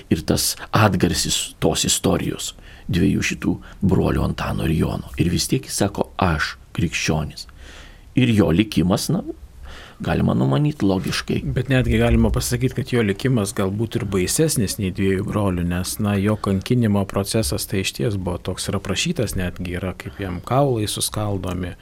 ir 0.09 0.23
tas 0.25 0.55
atgarsis 0.71 1.55
tos 1.61 1.85
istorijos 1.89 2.53
dviejų 2.91 3.27
šitų 3.31 3.53
brolių 3.85 4.25
Antano 4.25 4.65
ir 4.67 4.75
Jono. 4.75 5.11
Ir 5.21 5.31
vis 5.31 5.47
tiek 5.51 5.65
jis 5.67 5.77
sako, 5.83 6.09
aš 6.19 6.55
krikščionis. 6.75 7.47
Ir 8.19 8.31
jo 8.35 8.49
likimas, 8.51 9.07
na, 9.13 9.21
galima 10.03 10.33
numanyti 10.33 10.85
logiškai. 10.85 11.41
Bet 11.55 11.69
netgi 11.69 11.99
galima 12.01 12.31
pasakyti, 12.33 12.75
kad 12.81 12.91
jo 12.93 13.03
likimas 13.05 13.53
galbūt 13.57 13.99
ir 13.99 14.07
baisesnis 14.11 14.77
nei 14.81 14.91
dviejų 14.95 15.25
brolių, 15.29 15.65
nes, 15.71 15.97
na, 16.03 16.17
jo 16.19 16.35
kankinimo 16.41 17.05
procesas 17.09 17.69
tai 17.69 17.85
iš 17.85 17.95
ties 17.99 18.17
buvo 18.17 18.39
toks 18.49 18.67
ir 18.67 18.79
aprašytas, 18.81 19.37
netgi 19.39 19.77
yra 19.79 19.93
kaip 19.97 20.19
jam 20.21 20.41
kaulai 20.45 20.89
suskaldomi 20.91 21.75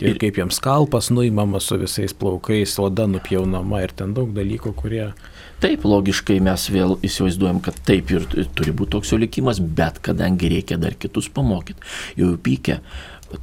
ir, 0.00 0.12
ir 0.12 0.20
kaip 0.20 0.38
jiems 0.40 0.60
kalpas 0.62 1.10
nuimamas 1.14 1.68
su 1.70 1.78
visais 1.80 2.14
plaukais, 2.16 2.76
oda 2.82 3.06
nupjaunama 3.10 3.82
ir 3.84 3.94
ten 3.96 4.14
daug 4.16 4.32
dalykų, 4.36 4.74
kurie... 4.76 5.10
Taip, 5.56 5.86
logiškai 5.88 6.36
mes 6.44 6.66
vėl 6.68 6.98
įsivaizduojam, 7.06 7.62
kad 7.64 7.78
taip 7.88 8.10
ir 8.12 8.26
turi 8.28 8.74
būti 8.76 8.92
toks 8.92 9.14
jo 9.14 9.18
likimas, 9.22 9.56
bet 9.60 10.02
kadangi 10.04 10.50
reikia 10.52 10.76
dar 10.76 10.98
kitus 11.00 11.30
pamokyti, 11.32 11.80
jau 12.20 12.34
pykę, 12.36 12.76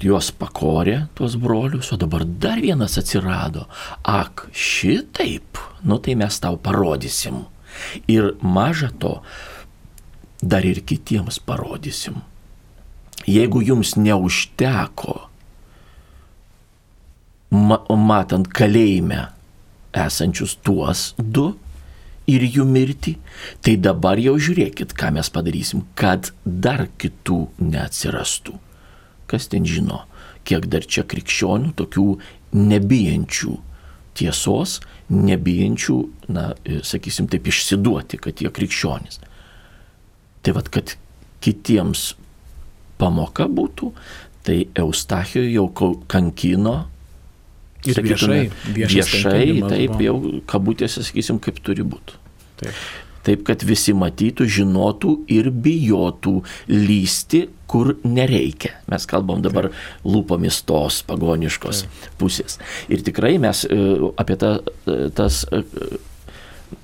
juos 0.03 0.29
pakorė 0.37 1.07
tuos 1.17 1.35
brolius, 1.41 1.89
o 1.89 1.97
dabar 1.97 2.25
dar 2.25 2.61
vienas 2.61 2.99
atsirado. 3.01 3.65
Ak, 4.05 4.45
šitaip, 4.53 5.57
nu 5.81 5.97
tai 5.97 6.13
mes 6.19 6.37
tau 6.43 6.59
parodysim. 6.61 7.47
Ir 8.05 8.35
maža 8.45 8.91
to, 9.01 9.17
dar 10.41 10.65
ir 10.69 10.83
kitiems 10.85 11.41
parodysim. 11.41 12.21
Jeigu 13.25 13.63
jums 13.63 13.95
neužteko 13.97 15.32
ma 17.53 17.77
matant 17.89 18.47
kalėjime 18.49 19.27
esančius 19.93 20.57
tuos 20.65 21.11
du 21.17 21.51
ir 22.29 22.43
jų 22.47 22.65
mirtį, 22.65 23.17
tai 23.61 23.75
dabar 23.77 24.19
jau 24.21 24.35
žiūrėkit, 24.39 24.95
ką 24.97 25.11
mes 25.17 25.29
padarysim, 25.33 25.83
kad 25.99 26.31
dar 26.45 26.87
kitų 26.97 27.39
neatsirastų. 27.61 28.55
Kas 29.29 29.49
ten 29.51 29.67
žino, 29.67 30.03
kiek 30.47 30.65
dar 30.71 30.87
čia 30.87 31.03
krikščionių, 31.07 31.73
tokių 31.77 32.07
nebijančių 32.57 33.53
tiesos, 34.17 34.79
nebijančių, 35.13 35.97
na, 36.33 36.51
sakysim, 36.85 37.27
taip 37.31 37.47
išsiduoti, 37.49 38.19
kad 38.21 38.41
jie 38.41 38.51
krikščionys. 38.53 39.19
Tai 40.43 40.55
vad, 40.57 40.69
kad 40.73 40.95
kitiems 41.43 42.13
pamoka 43.01 43.49
būtų, 43.49 43.91
tai 44.43 44.57
Eustachijo 44.79 45.45
jau 45.47 45.93
kankino 46.11 46.83
Ir 47.83 47.97
sakytume, 47.97 48.41
viešai, 48.75 48.91
viešai 48.95 49.47
taip 49.67 49.95
buvo. 49.95 50.03
jau 50.05 50.43
kabutėse, 50.47 51.03
sakysim, 51.03 51.41
kaip 51.43 51.59
turi 51.65 51.83
būti. 51.87 52.19
Taip. 52.61 52.83
Taip, 53.23 53.45
kad 53.47 53.63
visi 53.63 53.93
matytų, 53.95 54.45
žinotų 54.51 55.13
ir 55.31 55.47
bijotų 55.63 56.41
lysti, 56.67 57.45
kur 57.71 57.93
nereikia. 58.03 58.73
Mes 58.91 59.07
kalbam 59.07 59.39
dabar 59.43 59.69
lūpomis 60.03 60.59
tos 60.67 60.99
pagoniškos 61.07 61.85
pusės. 62.19 62.59
Ir 62.91 63.03
tikrai 63.05 63.37
mes 63.41 63.63
e, 63.63 63.79
apie 64.19 64.37
ta, 64.39 64.57
e, 64.85 65.07
tas, 65.15 65.45
e, 65.47 65.63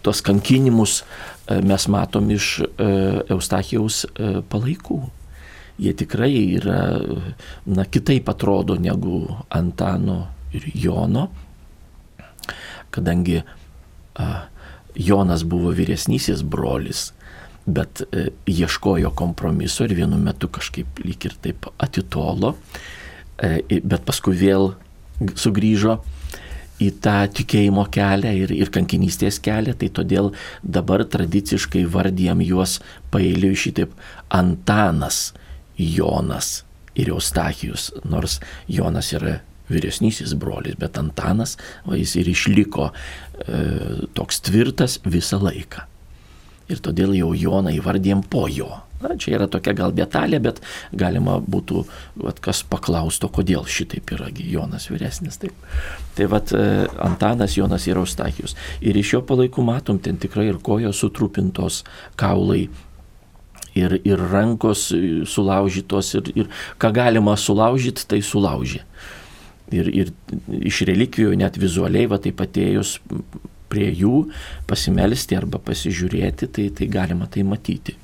tos 0.05 0.23
kankinimus 0.25 1.01
mes 1.65 1.85
matom 1.89 2.27
iš 2.31 2.59
Eustachijaus 2.77 4.03
palaikų. 4.51 4.99
Jie 5.81 5.93
tikrai 5.97 6.33
yra, 6.59 6.81
na, 7.65 7.85
kitaip 7.89 8.29
atrodo 8.29 8.75
negu 8.77 9.23
Antano 9.49 10.19
ir 10.53 10.65
Jono, 10.73 11.27
kadangi 12.89 13.41
Jonas 14.95 15.43
buvo 15.43 15.71
vyresnysis 15.71 16.43
brolis, 16.43 17.13
bet 17.65 18.01
e, 18.12 18.29
ieškojo 18.49 19.12
kompromiso 19.15 19.85
ir 19.85 19.93
vienu 19.95 20.17
metu 20.17 20.49
kažkaip 20.51 21.01
lyg 21.05 21.25
ir 21.29 21.35
taip 21.43 21.67
atitolo, 21.77 22.55
e, 23.38 23.62
bet 23.79 24.05
paskui 24.07 24.35
vėl 24.39 24.73
sugrįžo 25.38 25.99
į 26.79 26.89
tą 27.03 27.17
tikėjimo 27.35 27.83
kelią 27.91 28.31
ir, 28.43 28.53
ir 28.55 28.71
kankinystės 28.73 29.39
kelią, 29.43 29.75
tai 29.77 29.91
todėl 29.93 30.31
dabar 30.63 31.03
tradiciškai 31.05 31.83
vardijam 31.91 32.41
juos 32.43 32.79
paėliui 33.13 33.57
šitaip 33.59 33.93
Antanas, 34.33 35.33
Jonas 35.77 36.63
ir 36.99 37.13
Eustachijus, 37.13 37.91
nors 38.03 38.39
Jonas 38.67 39.13
yra 39.15 39.38
vyresnysis 39.69 40.36
brolis, 40.39 40.77
bet 40.79 40.97
Antanas, 41.01 41.58
o 41.86 41.97
jis 41.97 42.15
ir 42.19 42.29
išliko 42.32 42.89
e, 42.89 43.63
toks 44.17 44.43
tvirtas 44.49 44.99
visą 45.05 45.41
laiką. 45.43 45.86
Ir 46.69 46.84
todėl 46.86 47.15
jau 47.17 47.34
Joną 47.34 47.73
įvardėm 47.79 48.21
po 48.29 48.45
jo. 48.51 48.69
Na, 48.99 49.13
čia 49.15 49.38
yra 49.38 49.47
tokia 49.47 49.71
gal 49.77 49.93
detalė, 49.95 50.41
bet 50.43 50.58
galima 50.91 51.38
būtų, 51.39 51.86
vat, 52.19 52.41
kas 52.43 52.65
paklausto, 52.67 53.29
kodėl 53.32 53.63
šitaip 53.63 54.12
yragi 54.12 54.43
Jonas 54.51 54.89
vyresnis. 54.91 55.39
Taip. 55.39 55.55
Tai 56.17 56.27
vad 56.34 56.51
Antanas, 56.99 57.55
Jonas 57.55 57.88
ir 57.88 58.01
Eustachijus. 58.01 58.58
Ir 58.84 58.99
iš 58.99 59.13
jo 59.15 59.23
palaikų 59.23 59.63
matom, 59.63 60.01
ten 60.03 60.19
tikrai 60.19 60.49
ir 60.49 60.60
kojos 60.60 60.99
sutrupintos, 60.99 61.86
kaulai. 62.19 62.67
Ir, 63.77 63.95
ir 64.03 64.19
rankos 64.19 64.89
e, 64.91 64.99
sulaužytos, 65.29 66.10
ir, 66.17 66.29
ir 66.41 66.47
ką 66.82 66.89
galima 66.91 67.38
sulaužyti, 67.39 68.03
tai 68.10 68.19
sulaužė. 68.25 68.82
Ir, 69.75 69.89
ir 69.93 70.12
iš 70.65 70.84
relikvijų 70.89 71.36
net 71.38 71.60
vizualiai, 71.62 72.10
va 72.10 72.17
taip 72.21 72.41
atėjus 72.41 72.97
prie 73.69 73.89
jų 73.93 74.23
pasimelsti 74.69 75.38
arba 75.38 75.62
pasižiūrėti, 75.62 76.49
tai, 76.49 76.69
tai 76.73 76.89
galima 76.89 77.29
tai 77.29 77.45
matyti. 77.45 77.95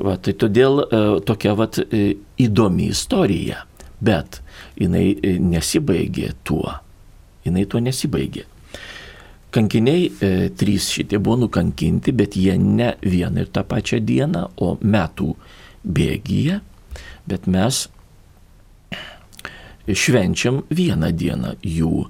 Va, 0.00 0.16
tai 0.16 0.34
todėl 0.40 0.80
e, 0.82 1.02
tokia 1.28 1.54
vat, 1.58 1.78
e, 1.78 2.16
įdomi 2.40 2.88
istorija, 2.90 3.64
bet 4.00 4.40
jinai 4.80 5.12
e, 5.12 5.36
nesibaigė 5.38 6.32
tuo. 6.48 6.72
Jinai 7.44 7.66
tuo 7.70 7.82
nesibaigė. 7.84 8.46
Kankiniai 9.50 10.06
e, 10.06 10.32
trys 10.54 10.88
šitie 10.94 11.18
buvo 11.18 11.40
nukankinti, 11.44 12.14
bet 12.14 12.36
jie 12.38 12.54
ne 12.60 12.92
vieną 13.02 13.44
ir 13.44 13.48
tą 13.50 13.64
pačią 13.66 13.98
dieną, 14.06 14.44
o 14.62 14.76
metų 14.80 15.32
bėgyje, 15.82 16.60
bet 17.30 17.48
mes 17.50 17.88
švenčiam 19.88 20.62
vieną 20.70 21.10
dieną 21.16 21.54
jų 21.64 21.94
e, 22.04 22.08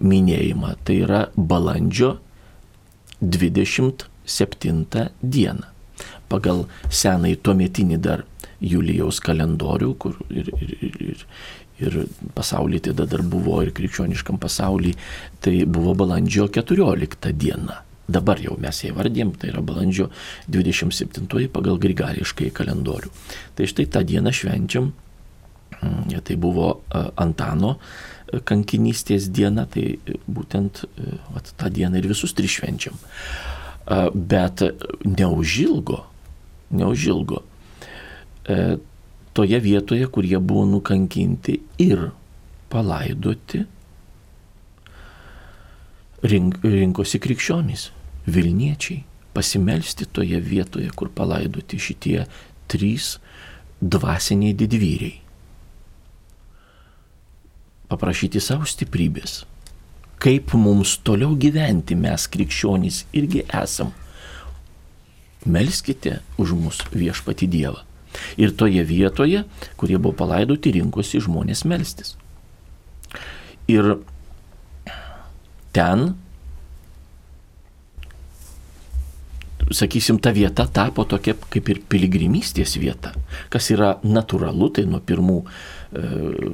minėjimą. 0.00 0.74
Tai 0.84 0.96
yra 1.06 1.20
balandžio 1.36 2.16
27 3.20 4.84
dieną. 5.22 5.66
Pagal 6.28 6.66
senai 6.90 7.36
tuometinį 7.38 7.98
dar 8.02 8.24
Julijaus 8.60 9.20
kalendorių, 9.20 9.94
kur 10.00 10.16
ir, 10.30 10.48
ir, 10.60 10.70
ir, 10.80 10.94
ir, 11.06 11.24
ir 11.78 11.98
pasaulyje 12.34 12.88
tada 12.90 13.06
dar 13.06 13.22
buvo 13.22 13.60
ir 13.62 13.70
krikščioniškam 13.76 14.40
pasaulyje, 14.42 14.96
tai 15.44 15.64
buvo 15.68 15.94
balandžio 15.94 16.48
14 16.52 17.32
diena. 17.36 17.82
Dabar 18.06 18.38
jau 18.38 18.54
mes 18.62 18.84
ją 18.84 18.94
vardėm, 18.94 19.32
tai 19.34 19.50
yra 19.50 19.62
balandžio 19.66 20.08
27 20.52 21.48
pagal 21.50 21.78
grigališkai 21.82 22.52
kalendorių. 22.54 23.10
Tai 23.58 23.66
štai 23.66 23.86
tą 23.90 24.04
dieną 24.06 24.30
švenčiam 24.34 24.92
Tai 26.26 26.36
buvo 26.36 26.82
e, 26.90 27.02
Antano 27.22 27.76
e, 27.76 28.40
kankinystės 28.46 29.28
diena, 29.30 29.66
tai 29.70 29.98
būtent 30.26 30.82
e, 30.86 31.16
vat, 31.34 31.52
tą 31.58 31.70
dieną 31.70 32.00
ir 32.00 32.08
visus 32.10 32.34
tris 32.36 32.58
švenčiam. 32.58 32.98
Bet 34.10 34.64
neužilgo, 35.06 36.00
neužilgo, 36.74 37.36
toje 39.30 39.60
vietoje, 39.62 40.08
kur 40.10 40.26
jie 40.26 40.40
buvo 40.42 40.64
nukankinti 40.66 41.54
ir 41.84 42.08
palaidoti, 42.72 43.60
rink, 46.26 46.58
rinkosi 46.66 47.20
krikščionys, 47.22 47.92
Vilniečiai, 48.26 49.04
pasimelsti 49.38 50.08
toje 50.10 50.40
vietoje, 50.42 50.90
kur 50.90 51.12
palaidoti 51.14 51.78
šitie 51.78 52.24
trys 52.66 53.12
dvasiniai 53.78 54.56
didvyriai 54.58 55.25
paprašyti 57.90 58.40
savo 58.42 58.66
stiprybės. 58.68 59.44
Kaip 60.22 60.54
mums 60.56 60.96
toliau 61.04 61.36
gyventi, 61.36 61.96
mes 61.98 62.24
krikščionys 62.32 63.04
irgi 63.16 63.44
esam. 63.52 63.92
Melskite 65.46 66.20
už 66.40 66.56
mus 66.58 66.80
viešpati 66.90 67.46
Dievą. 67.46 67.84
Ir 68.40 68.54
toje 68.56 68.82
vietoje, 68.88 69.44
kurie 69.76 69.98
buvo 70.00 70.16
palaidoti, 70.16 70.72
rinkosi 70.78 71.20
žmonės 71.22 71.66
melstis. 71.68 72.14
Ir 73.68 73.98
ten, 75.76 76.14
sakysim, 79.70 80.18
ta 80.22 80.30
vieta 80.30 80.66
tapo 80.66 81.04
tokia 81.08 81.34
kaip 81.50 81.70
ir 81.72 81.80
piligrimystės 81.88 82.76
vieta, 82.78 83.12
kas 83.50 83.70
yra 83.74 83.96
natūralu, 84.06 84.70
tai 84.76 84.86
nuo 84.88 85.00
pirmų 85.04 85.38
e, 85.42 85.46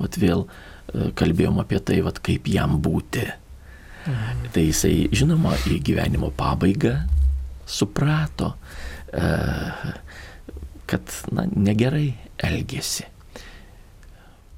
Vat 0.00 0.16
vėl 0.20 0.46
e, 0.46 1.10
kalbėjom 1.16 1.60
apie 1.60 1.80
tai, 1.84 2.00
vat 2.04 2.20
kaip 2.24 2.48
jam 2.48 2.78
būti. 2.84 3.26
Mhm. 4.06 4.48
Tai 4.54 4.64
jisai, 4.64 4.94
žinoma, 5.12 5.56
į 5.68 5.80
gyvenimo 5.84 6.30
pabaigą 6.36 6.94
suprato, 7.66 8.54
e, 9.10 9.30
kad 10.86 11.18
na, 11.34 11.46
negerai 11.50 12.14
elgėsi. 12.46 13.08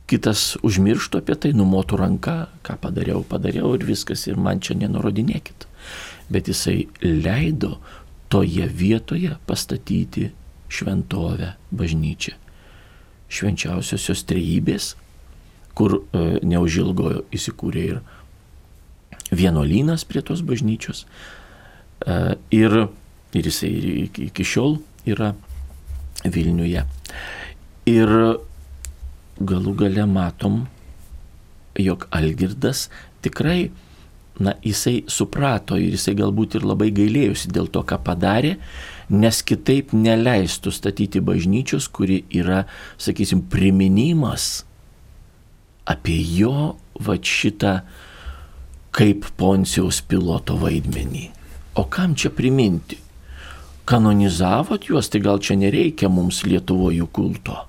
Kitas 0.09 0.55
užmirštų 0.64 1.21
apie 1.21 1.37
tai, 1.37 1.53
numotų 1.57 1.99
ranką, 2.01 2.37
ką 2.64 2.79
padariau, 2.81 3.21
padariau 3.29 3.75
ir 3.77 3.85
viskas, 3.85 4.25
ir 4.31 4.38
man 4.40 4.62
čia 4.64 4.79
nenurodinėkit. 4.81 5.66
Bet 6.33 6.49
jisai 6.49 6.87
leido 7.03 7.77
toje 8.33 8.68
vietoje 8.73 9.37
pastatyti 9.49 10.31
šventovę 10.73 11.55
bažnyčią. 11.73 12.37
Švenčiausiosios 13.29 14.25
trejybės, 14.29 14.94
kur 15.77 15.99
e, 16.01 16.40
neužilgo 16.40 17.27
įsikūrė 17.37 17.85
ir 17.90 18.01
vienuolynas 19.29 20.07
prie 20.09 20.25
tos 20.25 20.40
bažnyčios. 20.40 21.05
E, 21.05 22.37
ir, 22.57 22.79
ir 23.37 23.51
jisai 23.53 23.73
iki 24.09 24.44
šiol 24.44 24.81
yra 25.09 25.35
Vilniuje. 26.25 26.83
Ir 27.87 28.11
galų 29.40 29.74
gale 29.85 30.07
matom, 30.09 30.64
jog 31.79 32.07
Algirdas 32.14 32.88
tikrai, 33.22 33.70
na, 34.38 34.55
jisai 34.62 35.03
suprato 35.11 35.79
ir 35.79 35.96
jisai 35.96 36.14
galbūt 36.18 36.59
ir 36.59 36.66
labai 36.66 36.90
gailėjusi 36.94 37.51
dėl 37.55 37.70
to, 37.74 37.83
ką 37.87 37.98
padarė, 38.07 38.57
nes 39.11 39.42
kitaip 39.42 39.94
neleistų 39.96 40.72
statyti 40.74 41.22
bažnyčios, 41.24 41.88
kuri 41.90 42.22
yra, 42.35 42.64
sakysim, 43.01 43.44
priminimas 43.51 44.64
apie 45.88 46.18
jo 46.37 46.77
va 47.01 47.16
šitą 47.16 47.79
kaip 48.94 49.29
Poncijaus 49.38 50.01
piloto 50.05 50.59
vaidmenį. 50.61 51.29
O 51.79 51.87
kam 51.87 52.16
čia 52.18 52.33
priminti? 52.35 52.98
Kanonizavot 53.88 54.85
juos, 54.90 55.09
tai 55.09 55.22
gal 55.24 55.38
čia 55.40 55.57
nereikia 55.57 56.11
mums 56.12 56.42
Lietuvojų 56.44 57.07
kulto. 57.14 57.67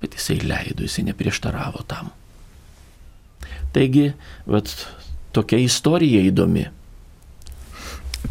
Bet 0.00 0.16
jisai 0.16 0.40
leido, 0.40 0.86
jisai 0.86 1.04
neprieštaravo 1.10 1.84
tam. 1.90 2.10
Taigi, 3.74 4.10
vat, 4.50 4.72
tokia 5.36 5.60
istorija 5.62 6.22
įdomi. 6.26 6.66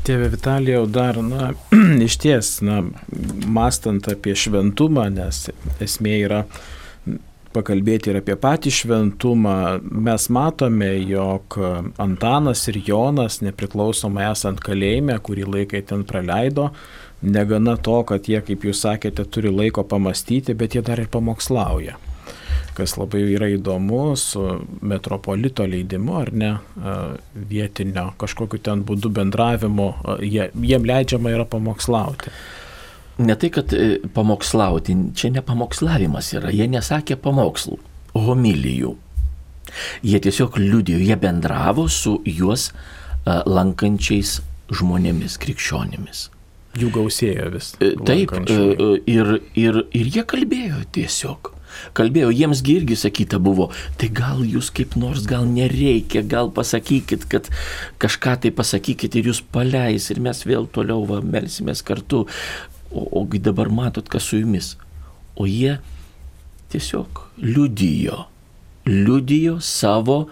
Tėve 0.06 0.30
Vitalijau, 0.34 0.84
dar, 0.90 1.18
na, 1.24 1.52
iš 2.08 2.18
ties, 2.22 2.52
na, 2.66 2.82
mastant 3.46 4.10
apie 4.12 4.36
šventumą, 4.38 5.08
nes 5.14 5.48
esmė 5.82 6.18
yra 6.26 6.44
pakalbėti 7.56 8.12
ir 8.12 8.20
apie 8.20 8.36
patį 8.38 8.72
šventumą, 8.74 9.56
mes 9.82 10.28
matome, 10.34 10.92
jog 11.10 11.58
Antanas 12.02 12.68
ir 12.70 12.78
Jonas, 12.86 13.40
nepriklausomai 13.46 14.28
esant 14.30 14.62
kalėjime, 14.66 15.18
kurį 15.26 15.48
laiką 15.56 15.82
ten 15.90 16.06
praleido, 16.10 16.70
negana 17.22 17.78
to, 17.78 18.02
kad 18.08 18.28
jie, 18.30 18.40
kaip 18.46 18.64
jūs 18.68 18.84
sakėte, 18.86 19.26
turi 19.26 19.52
laiko 19.52 19.84
pamastyti, 19.84 20.56
bet 20.56 20.76
jie 20.76 20.86
dar 20.86 21.02
ir 21.02 21.12
pamokslauja 21.12 21.98
kas 22.80 22.96
labai 22.96 23.26
yra 23.34 23.50
įdomu 23.52 24.14
su 24.20 24.44
metropolito 24.88 25.66
leidimu 25.68 26.16
ar 26.22 26.32
ne 26.32 26.52
vietinio 27.50 28.06
kažkokiu 28.22 28.62
ten 28.64 28.86
būdu 28.88 29.12
bendravimu, 29.18 29.90
jie, 30.24 30.48
jiem 30.56 30.88
leidžiama 30.88 31.34
yra 31.36 31.48
pamokslauti. 31.50 32.32
Ne 33.20 33.36
tai, 33.36 33.50
kad 33.52 33.74
e, 33.76 34.00
pamokslauti, 34.16 34.96
čia 35.20 35.34
ne 35.36 35.44
pamokslavimas 35.44 36.32
yra, 36.38 36.54
jie 36.56 36.70
nesakė 36.72 37.20
pamokslų, 37.20 37.76
homilijų. 38.16 38.96
Jie 40.08 40.22
tiesiog 40.24 40.56
liudijo, 40.62 41.02
jie 41.04 41.20
bendravo 41.20 41.90
su 41.92 42.16
juos 42.26 42.70
lankančiais 43.28 44.40
žmonėmis, 44.72 45.36
krikščionimis. 45.44 46.30
Jų 46.78 46.92
gausėjo 46.94 47.48
vis. 47.56 47.72
E, 47.82 47.96
taip, 48.06 48.36
e, 48.46 48.60
ir, 49.10 49.40
ir, 49.58 49.80
ir 49.96 50.12
jie 50.14 50.26
kalbėjo 50.28 50.84
tiesiog 50.96 51.56
kalbėjo, 51.98 52.32
jiemsgi 52.34 52.76
irgi 52.80 52.98
sakyta 53.00 53.40
buvo, 53.42 53.70
tai 54.00 54.10
gal 54.14 54.42
jūs 54.46 54.72
kaip 54.76 54.96
nors, 55.00 55.26
gal 55.30 55.48
nereikia, 55.48 56.24
gal 56.28 56.52
pasakykit, 56.54 57.28
kad 57.32 57.50
kažką 58.02 58.36
tai 58.44 58.52
pasakykit 58.56 59.20
ir 59.20 59.32
jūs 59.32 59.42
paleis 59.54 60.10
ir 60.14 60.22
mes 60.24 60.44
vėl 60.48 60.68
toliau 60.74 61.06
va, 61.10 61.22
melsimės 61.24 61.84
kartu. 61.86 62.26
O, 62.90 63.06
ogi 63.22 63.42
dabar 63.46 63.70
matot, 63.70 64.08
kas 64.10 64.26
su 64.32 64.40
jumis. 64.42 64.74
O 65.38 65.46
jie 65.46 65.78
tiesiog 66.74 67.22
liudijo, 67.42 68.24
liudijo 68.90 69.60
savo 69.62 70.24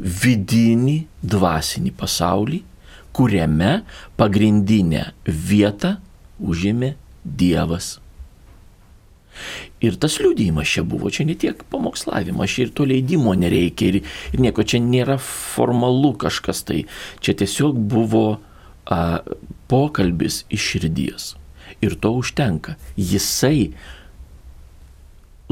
vidinį 0.00 1.02
dvasinį 1.24 1.92
pasaulį, 1.96 2.62
kuriame 3.16 3.80
pagrindinę 4.20 5.10
vietą 5.26 5.96
užėmė 6.40 6.94
Dievas. 7.24 7.96
Ir 9.84 9.96
tas 10.00 10.16
liūdėjimas 10.22 10.68
čia 10.70 10.84
buvo, 10.88 11.10
čia 11.12 11.26
ne 11.28 11.36
tiek 11.36 11.60
pamokslavimas, 11.72 12.52
čia 12.52 12.66
ir 12.66 12.72
to 12.76 12.86
leidimo 12.88 13.34
nereikia, 13.36 13.90
ir, 13.90 14.12
ir 14.32 14.42
nieko 14.42 14.64
čia 14.64 14.80
nėra 14.80 15.18
formalu 15.22 16.14
kažkas 16.20 16.62
tai. 16.68 16.84
Čia 17.20 17.36
tiesiog 17.42 17.76
buvo 17.76 18.24
a, 18.36 19.00
pokalbis 19.68 20.44
iš 20.48 20.70
širdies. 20.72 21.34
Ir 21.84 21.98
to 22.00 22.14
užtenka. 22.16 22.78
Jisai 22.96 23.74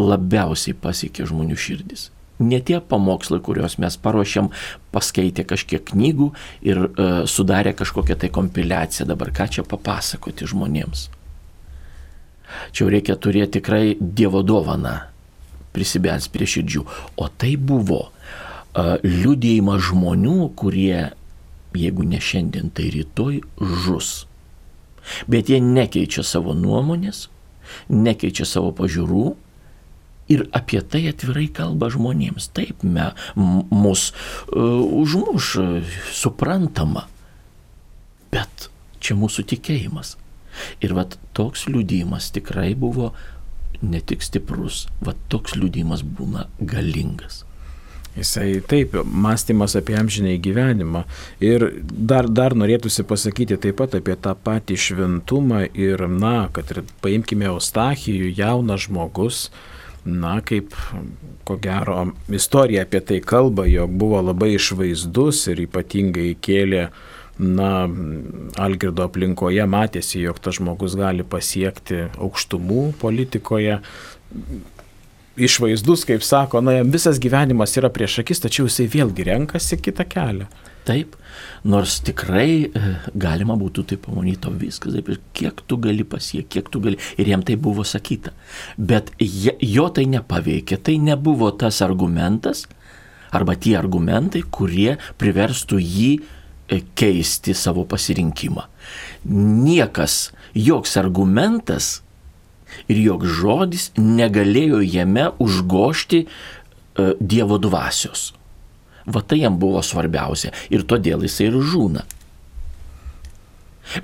labiausiai 0.01 0.77
pasiekė 0.81 1.29
žmonių 1.29 1.59
širdis. 1.61 2.09
Ne 2.43 2.59
tie 2.59 2.81
pamokslai, 2.83 3.39
kuriuos 3.45 3.77
mes 3.79 3.97
paruošiam, 4.03 4.51
paskaitė 4.95 5.45
kažkiek 5.47 5.85
knygų 5.93 6.33
ir 6.67 6.81
e, 6.87 7.09
sudarė 7.31 7.75
kažkokią 7.79 8.17
tai 8.25 8.31
kompiliaciją 8.35 9.07
dabar, 9.07 9.31
ką 9.31 9.47
čia 9.55 9.67
papasakoti 9.69 10.49
žmonėms. 10.51 11.09
Čia 12.75 12.89
reikia 12.91 13.17
turėti 13.19 13.61
tikrai 13.61 13.95
Dievo 14.01 14.43
dovaną 14.47 14.99
prisibels 15.75 16.29
prie 16.31 16.47
širdžių. 16.47 16.83
O 17.19 17.27
tai 17.31 17.55
buvo 17.59 18.01
uh, 18.07 18.97
liūdėjimas 19.03 19.83
žmonių, 19.89 20.39
kurie, 20.59 21.11
jeigu 21.75 22.07
ne 22.07 22.21
šiandien, 22.23 22.71
tai 22.75 22.91
rytoj 22.95 23.41
žus. 23.59 24.13
Bet 25.31 25.51
jie 25.51 25.59
nekeičia 25.61 26.25
savo 26.25 26.55
nuomonės, 26.57 27.29
nekeičia 27.91 28.47
savo 28.49 28.71
pažiūrų 28.77 29.35
ir 30.29 30.47
apie 30.57 30.81
tai 30.81 31.05
atvirai 31.11 31.47
kalba 31.53 31.91
žmonėms. 31.93 32.51
Taip, 32.57 32.85
me, 32.85 33.11
mus 33.37 34.11
uh, 34.11 34.83
užmuš, 35.03 35.51
uh, 35.61 35.97
suprantama. 36.15 37.07
Bet 38.35 38.69
čia 39.05 39.17
mūsų 39.19 39.47
tikėjimas. 39.55 40.17
Ir 40.85 40.95
vat 40.95 41.19
toks 41.37 41.67
liūdėjimas 41.69 42.31
tikrai 42.35 42.73
buvo 42.79 43.13
ne 43.83 44.01
tik 44.01 44.23
stiprus, 44.25 44.87
vat 45.05 45.19
toks 45.33 45.57
liūdėjimas 45.59 46.05
būna 46.07 46.47
galingas. 46.61 47.43
Jisai 48.15 48.61
taip, 48.63 48.93
mąstymas 49.05 49.75
apie 49.75 49.97
amžinai 49.99 50.37
gyvenimą. 50.39 51.03
Ir 51.43 51.67
dar, 51.83 52.29
dar 52.31 52.55
norėtųsi 52.55 53.03
pasakyti 53.11 53.59
taip 53.59 53.81
pat 53.81 53.97
apie 53.99 54.15
tą 54.15 54.37
patį 54.39 54.79
šventumą 54.79 55.65
ir, 55.75 56.07
na, 56.07 56.47
kad 56.55 56.71
ir 56.71 56.85
paimkime 57.03 57.51
Eustachijų, 57.51 58.31
jaunas 58.39 58.87
žmogus, 58.87 59.49
na, 60.05 60.39
kaip, 60.45 60.75
ko 61.45 61.57
gero, 61.61 61.99
istorija 62.29 62.85
apie 62.85 63.01
tai 63.01 63.21
kalba, 63.25 63.67
jog 63.69 63.93
buvo 64.01 64.21
labai 64.23 64.55
išvaizdus 64.59 65.47
ir 65.53 65.65
ypatingai 65.65 66.35
kėlė 66.45 66.89
na, 67.39 67.71
Algirdo 68.61 69.07
aplinkoje 69.09 69.65
matėsi, 69.67 70.21
jog 70.23 70.39
tas 70.45 70.61
žmogus 70.61 70.97
gali 70.99 71.25
pasiekti 71.27 72.07
aukštumų 72.15 72.93
politikoje. 73.01 73.81
Išvaizdus, 75.35 76.05
kaip 76.07 76.23
sako, 76.23 76.61
na, 76.63 76.77
jam 76.79 76.93
visas 76.95 77.19
gyvenimas 77.19 77.75
yra 77.81 77.91
prieš 77.91 78.21
akis, 78.23 78.45
tačiau 78.45 78.69
jisai 78.69 78.87
vėlgi 78.93 79.27
renkasi 79.27 79.81
kitą 79.83 80.07
kelią. 80.07 80.47
Taip, 80.85 81.17
nors 81.65 81.97
tikrai 82.05 82.49
e, 82.69 82.95
galima 83.17 83.57
būtų 83.57 83.87
taip 83.89 84.03
pamanyti, 84.05 84.53
viskas, 84.61 84.93
taip, 84.99 85.09
kiek 85.33 85.63
tu 85.65 85.79
gali 85.81 86.05
pasiekti, 86.05 86.59
kiek 86.59 86.69
tu 86.69 86.83
gali. 86.85 87.01
Ir 87.17 87.31
jam 87.33 87.45
tai 87.47 87.57
buvo 87.57 87.87
sakyta. 87.89 88.35
Bet 88.77 89.15
jo 89.19 89.89
tai 89.89 90.05
nepaveikė, 90.13 90.79
tai 90.85 90.99
nebuvo 91.01 91.49
tas 91.57 91.81
argumentas 91.85 92.67
arba 93.35 93.57
tie 93.59 93.79
argumentai, 93.81 94.45
kurie 94.47 94.99
priverstų 95.19 95.81
jį 95.81 96.11
E, 96.69 96.81
keisti 96.97 97.53
savo 97.55 97.85
pasirinkimą. 97.85 98.63
Niekas, 99.29 100.33
joks 100.57 100.97
argumentas 100.97 101.99
ir 102.89 103.03
joks 103.05 103.35
žodis 103.37 103.91
negalėjo 104.01 104.81
jame 104.81 105.29
užgošti 105.45 106.23
e, 106.25 106.29
Dievo 107.21 107.61
dvasios. 107.61 108.33
Va 109.07 109.21
tai 109.21 109.43
jam 109.43 109.59
buvo 109.61 109.83
svarbiausia 109.85 110.53
ir 110.73 110.87
todėl 110.89 111.27
jisai 111.27 111.51
ir 111.51 111.59
žūna. 111.73 112.05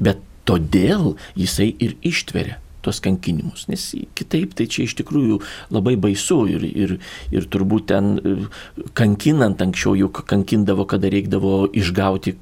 Bet 0.01 0.21
todėl 0.49 1.15
jisai 1.39 1.71
ir 1.79 1.97
ištveria 2.05 2.59
tuos 2.81 3.01
kankinimus, 3.05 3.67
nes 3.69 3.83
kitaip 4.17 4.55
tai 4.57 4.65
čia 4.73 4.87
iš 4.87 4.95
tikrųjų 5.01 5.41
labai 5.73 5.99
baisu 6.01 6.39
ir, 6.49 6.65
ir, 6.65 6.95
ir 7.29 7.49
turbūt 7.53 7.91
ten 7.91 8.15
e, 8.17 8.37
kankinant 8.97 9.61
anksčiau 9.61 9.93
juk 9.99 10.23
kankindavo, 10.31 10.87
kada 10.89 11.11
reikdavo 11.13 11.67
išgauti 11.77 12.39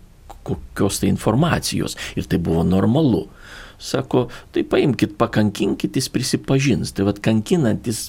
kokios 0.47 1.03
tai 1.03 1.11
informacijos. 1.11 1.99
Ir 2.17 2.29
tai 2.31 2.39
buvo 2.39 2.63
normalu. 2.65 3.27
Sako, 3.79 4.27
tai 4.55 4.65
paimkite, 4.67 5.15
pakankinkit, 5.19 5.99
jis 5.99 6.09
prisipažins. 6.11 6.95
Tai 6.95 7.07
vad 7.11 7.21
kankinantis 7.23 8.09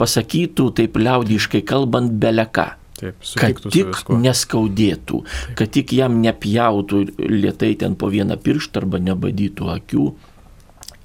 pasakytų, 0.00 0.68
taip 0.76 0.98
liaudiškai 1.00 1.62
kalbant, 1.68 2.12
beleką. 2.20 2.74
Taip, 3.02 3.24
kad 3.40 3.62
tik 3.74 4.02
neskaudėtų, 4.14 5.22
kad 5.58 5.72
tik 5.74 5.94
jam 5.96 6.20
nepjautų 6.22 7.00
lietai 7.18 7.72
ten 7.80 7.96
po 7.98 8.12
vieną 8.12 8.36
pirštą 8.38 8.84
arba 8.84 9.00
nebadytų 9.02 9.70
akių 9.72 10.04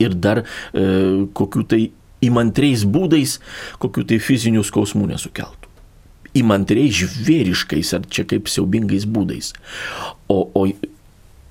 ir 0.03 0.13
dar 0.13 0.43
e, 0.43 0.45
kokių 1.33 1.63
tai 1.71 1.81
įmantriais 2.23 2.85
būdais 2.85 3.37
kokių 3.81 4.05
tai 4.11 4.19
fizinių 4.21 4.61
skausmų 4.65 5.09
nesukeltų. 5.13 5.73
Įmantriai 6.37 6.93
žvėriškais 6.93 7.95
ar 7.97 8.05
čia 8.13 8.27
kaip 8.29 8.49
siaubingais 8.51 9.07
būdais. 9.09 9.53
O, 10.29 10.43
o 10.53 10.67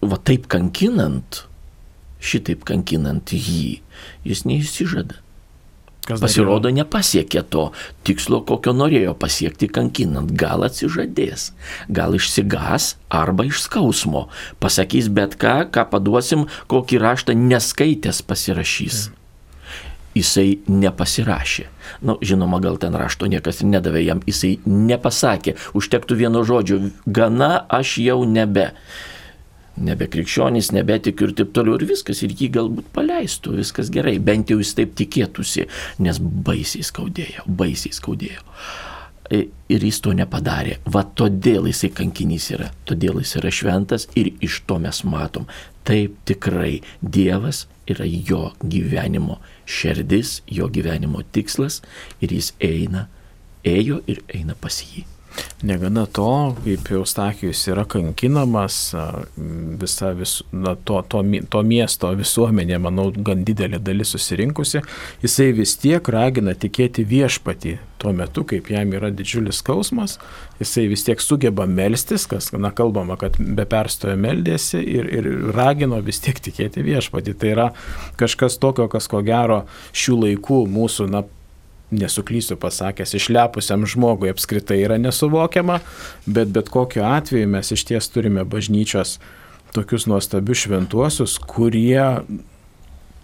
va 0.07 0.19
taip 0.23 0.47
kankinant, 0.53 1.43
šitaip 2.23 2.63
kankinant 2.69 3.35
jį, 3.35 3.81
jis 4.27 4.45
neįsižada. 4.47 5.19
Kas 6.07 6.23
Pasirodo, 6.23 6.71
nepasiekė 6.71 7.43
to 7.51 7.71
tikslo, 8.07 8.39
kokio 8.47 8.71
norėjo 8.77 9.17
pasiekti 9.19 9.67
kankinant. 9.67 10.31
Gal 10.39 10.63
atsižadės, 10.63 11.51
gal 11.91 12.15
išsigas 12.15 12.93
arba 13.11 13.49
iš 13.49 13.65
skausmo. 13.65 14.29
Pasakys 14.63 15.11
bet 15.11 15.35
ką, 15.41 15.65
ką 15.75 15.89
paduosim, 15.91 16.47
kokį 16.71 17.03
raštą 17.03 17.35
neskaitęs 17.35 18.23
pasirašys. 18.23 19.09
Tai. 19.09 19.23
Jisai 20.17 20.63
nepasirašė. 20.71 21.67
Na, 22.01 22.15
nu, 22.15 22.17
žinoma, 22.25 22.63
gal 22.65 22.79
ten 22.81 22.95
rašto 22.97 23.29
niekas 23.29 23.61
ir 23.61 23.69
nedavė 23.75 24.01
jam, 24.07 24.23
jisai 24.25 24.55
nepasakė. 24.65 25.59
Užtektų 25.77 26.17
vieno 26.23 26.41
žodžio, 26.47 26.79
gana 27.05 27.67
aš 27.69 27.99
jau 28.01 28.23
nebe 28.25 28.71
nebekrikščionys, 29.77 30.73
nebetikiu 30.77 31.29
ir 31.29 31.37
taip 31.37 31.53
toliau 31.57 31.77
ir 31.79 31.87
viskas, 31.91 32.23
ir 32.25 32.35
jį 32.37 32.51
galbūt 32.57 32.91
paleistų, 32.97 33.57
viskas 33.61 33.93
gerai, 33.93 34.17
bent 34.23 34.51
jau 34.51 34.59
jis 34.63 34.75
taip 34.79 34.97
tikėtųsi, 34.99 35.67
nes 36.03 36.21
baisiai 36.21 36.87
skaudėjo, 36.87 37.47
baisiai 37.47 37.97
skaudėjo. 37.97 38.45
Ir 39.35 39.83
jis 39.83 39.99
to 40.05 40.13
nepadarė. 40.15 40.77
Va 40.87 41.03
todėl 41.19 41.67
jisai 41.67 41.91
kankinys 41.91 42.53
yra, 42.55 42.69
todėl 42.87 43.19
jis 43.19 43.35
yra 43.41 43.51
šventas 43.51 44.07
ir 44.15 44.31
iš 44.45 44.61
to 44.71 44.79
mes 44.83 45.03
matom, 45.03 45.49
taip 45.87 46.15
tikrai 46.31 46.79
Dievas 47.03 47.65
yra 47.91 48.07
jo 48.07 48.53
gyvenimo 48.63 49.41
šerdis, 49.67 50.41
jo 50.47 50.71
gyvenimo 50.71 51.27
tikslas 51.35 51.83
ir 52.23 52.39
jis 52.39 52.53
eina, 52.63 53.09
ėjo 53.67 54.01
ir 54.07 54.23
eina 54.31 54.55
pas 54.59 54.79
jį. 54.79 55.07
Negana 55.63 56.05
to, 56.07 56.55
kaip 56.65 56.91
Eustakijus 56.93 57.63
yra 57.73 57.87
kankinamas, 57.89 58.77
visa 59.81 60.11
vis, 60.13 60.43
na, 60.53 60.75
to, 60.77 61.01
to, 61.09 61.23
to 61.51 61.63
miesto 61.65 62.11
visuomenė, 62.19 62.77
manau, 62.85 63.09
gan 63.11 63.41
didelė 63.47 63.81
dalis 63.81 64.13
susirinkusi, 64.13 64.83
jisai 65.25 65.51
vis 65.57 65.73
tiek 65.81 66.09
ragina 66.13 66.53
tikėti 66.53 67.07
viešpatį. 67.09 67.79
Tuo 67.97 68.13
metu, 68.13 68.45
kaip 68.45 68.69
jam 68.69 68.93
yra 68.93 69.09
didžiulis 69.09 69.63
skausmas, 69.63 70.19
jisai 70.61 70.85
vis 70.91 71.07
tiek 71.07 71.23
sugeba 71.25 71.65
melstis, 71.65 72.27
kas, 72.29 72.51
na, 72.53 72.69
kalbama, 72.77 73.17
kad 73.17 73.39
be 73.41 73.65
perstojo 73.65 74.19
meldėsi 74.21 74.83
ir, 74.85 75.09
ir 75.09 75.31
ragino 75.57 76.03
vis 76.05 76.21
tiek 76.21 76.37
tikėti 76.37 76.85
viešpatį. 76.85 77.37
Tai 77.41 77.55
yra 77.55 77.71
kažkas 78.21 78.61
tokio, 78.61 78.91
kas 78.93 79.09
ko 79.09 79.25
gero 79.25 79.63
šių 79.97 80.21
laikų 80.27 80.61
mūsų, 80.77 81.09
na, 81.17 81.25
nesuklysiu 81.91 82.57
pasakęs, 82.59 83.15
išlepusiam 83.15 83.87
žmogui 83.87 84.31
apskritai 84.33 84.81
yra 84.83 84.99
nesuvokiama, 84.99 85.81
bet 86.27 86.51
bet 86.55 86.71
kokiu 86.73 87.05
atveju 87.07 87.49
mes 87.49 87.73
iš 87.73 87.85
ties 87.87 88.11
turime 88.11 88.45
bažnyčios 88.45 89.19
tokius 89.77 90.07
nuostabius 90.11 90.65
šventuosius, 90.67 91.39
kurie 91.39 92.03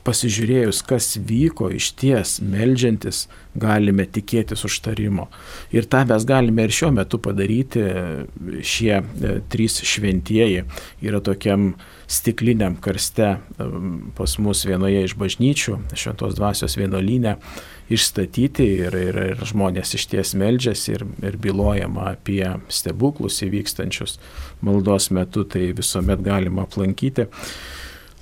pasižiūrėjus, 0.06 0.82
kas 0.86 1.14
vyko 1.22 1.68
iš 1.72 1.92
ties, 1.98 2.36
melžiantis, 2.42 3.26
galime 3.58 4.06
tikėtis 4.08 4.64
užtarimo. 4.66 5.28
Ir 5.74 5.86
tą 5.90 6.02
mes 6.08 6.24
galime 6.26 6.66
ir 6.66 6.74
šiuo 6.74 6.90
metu 6.96 7.20
padaryti. 7.22 7.84
Šie 8.66 8.94
e, 8.98 9.34
trys 9.52 9.78
šventieji 9.86 10.64
yra 11.04 11.20
tokiam 11.24 11.72
stikliniam 12.10 12.78
karste 12.82 13.28
e, 13.36 13.68
pas 14.16 14.38
mus 14.42 14.64
vienoje 14.66 15.04
iš 15.06 15.14
bažnyčių, 15.20 15.78
šventos 15.94 16.34
dvasios 16.38 16.78
vienolinė, 16.80 17.36
išstatyti 17.92 18.66
ir, 18.86 18.96
ir, 18.96 19.20
ir 19.34 19.44
žmonės 19.52 19.94
iš 19.98 20.08
ties 20.10 20.34
melžiasi 20.38 20.96
ir, 20.96 21.06
ir 21.22 21.38
bylojama 21.42 22.12
apie 22.14 22.46
stebuklus 22.72 23.42
įvykstančius 23.46 24.18
maldos 24.64 25.10
metu, 25.14 25.44
tai 25.44 25.70
visuomet 25.76 26.24
galima 26.24 26.66
aplankyti. 26.66 27.28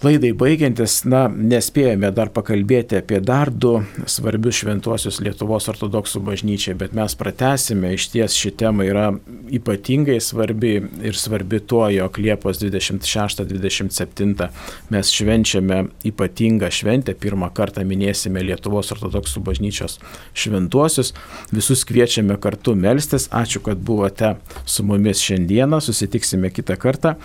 Laidai 0.00 0.30
baigiantis, 0.32 1.02
na, 1.04 1.26
nespėjome 1.28 2.08
dar 2.16 2.30
pakalbėti 2.32 2.96
apie 2.96 3.18
dar 3.20 3.50
du 3.52 3.82
svarbius 4.08 4.56
šventuosius 4.62 5.18
Lietuvos 5.20 5.68
ortodoksų 5.68 6.22
bažnyčiai, 6.24 6.72
bet 6.80 6.94
mes 6.96 7.12
pratesime, 7.20 7.90
iš 7.92 8.06
ties 8.14 8.32
ši 8.32 8.50
tema 8.62 8.86
yra 8.88 9.10
ypatingai 9.52 10.16
svarbi 10.24 10.80
ir 11.04 11.18
svarbi 11.20 11.60
tuo, 11.60 11.82
jog 11.92 12.16
Liepos 12.16 12.62
26-27 12.62 14.48
mes 14.88 15.12
švenčiame 15.18 15.82
ypatingą 16.08 16.72
šventę, 16.72 17.12
pirmą 17.20 17.52
kartą 17.52 17.84
minėsime 17.84 18.40
Lietuvos 18.48 18.96
ortodoksų 18.96 19.44
bažnyčios 19.50 20.00
šventuosius, 20.32 21.12
visus 21.52 21.84
kviečiame 21.84 22.40
kartu 22.40 22.72
melstis, 22.72 23.28
ačiū, 23.28 23.60
kad 23.68 23.76
buvote 23.76 24.40
su 24.64 24.80
mumis 24.80 25.20
šiandieną, 25.28 25.84
susitiksime 25.84 26.48
kitą 26.56 26.80
kartą. 26.80 27.18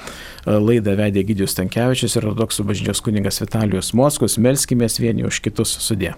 Laidą 0.45 0.93
vedė 0.99 1.23
Gidijus 1.25 1.57
Tankievičius 1.57 2.19
ir 2.19 2.29
ortodoksų 2.29 2.67
bažnyčios 2.69 3.01
kuningas 3.05 3.41
Vitalijus 3.41 3.93
Moskus, 3.97 4.37
melskime 4.37 4.87
vieni 5.01 5.25
už 5.25 5.41
kitus 5.41 5.73
sudė. 5.81 6.13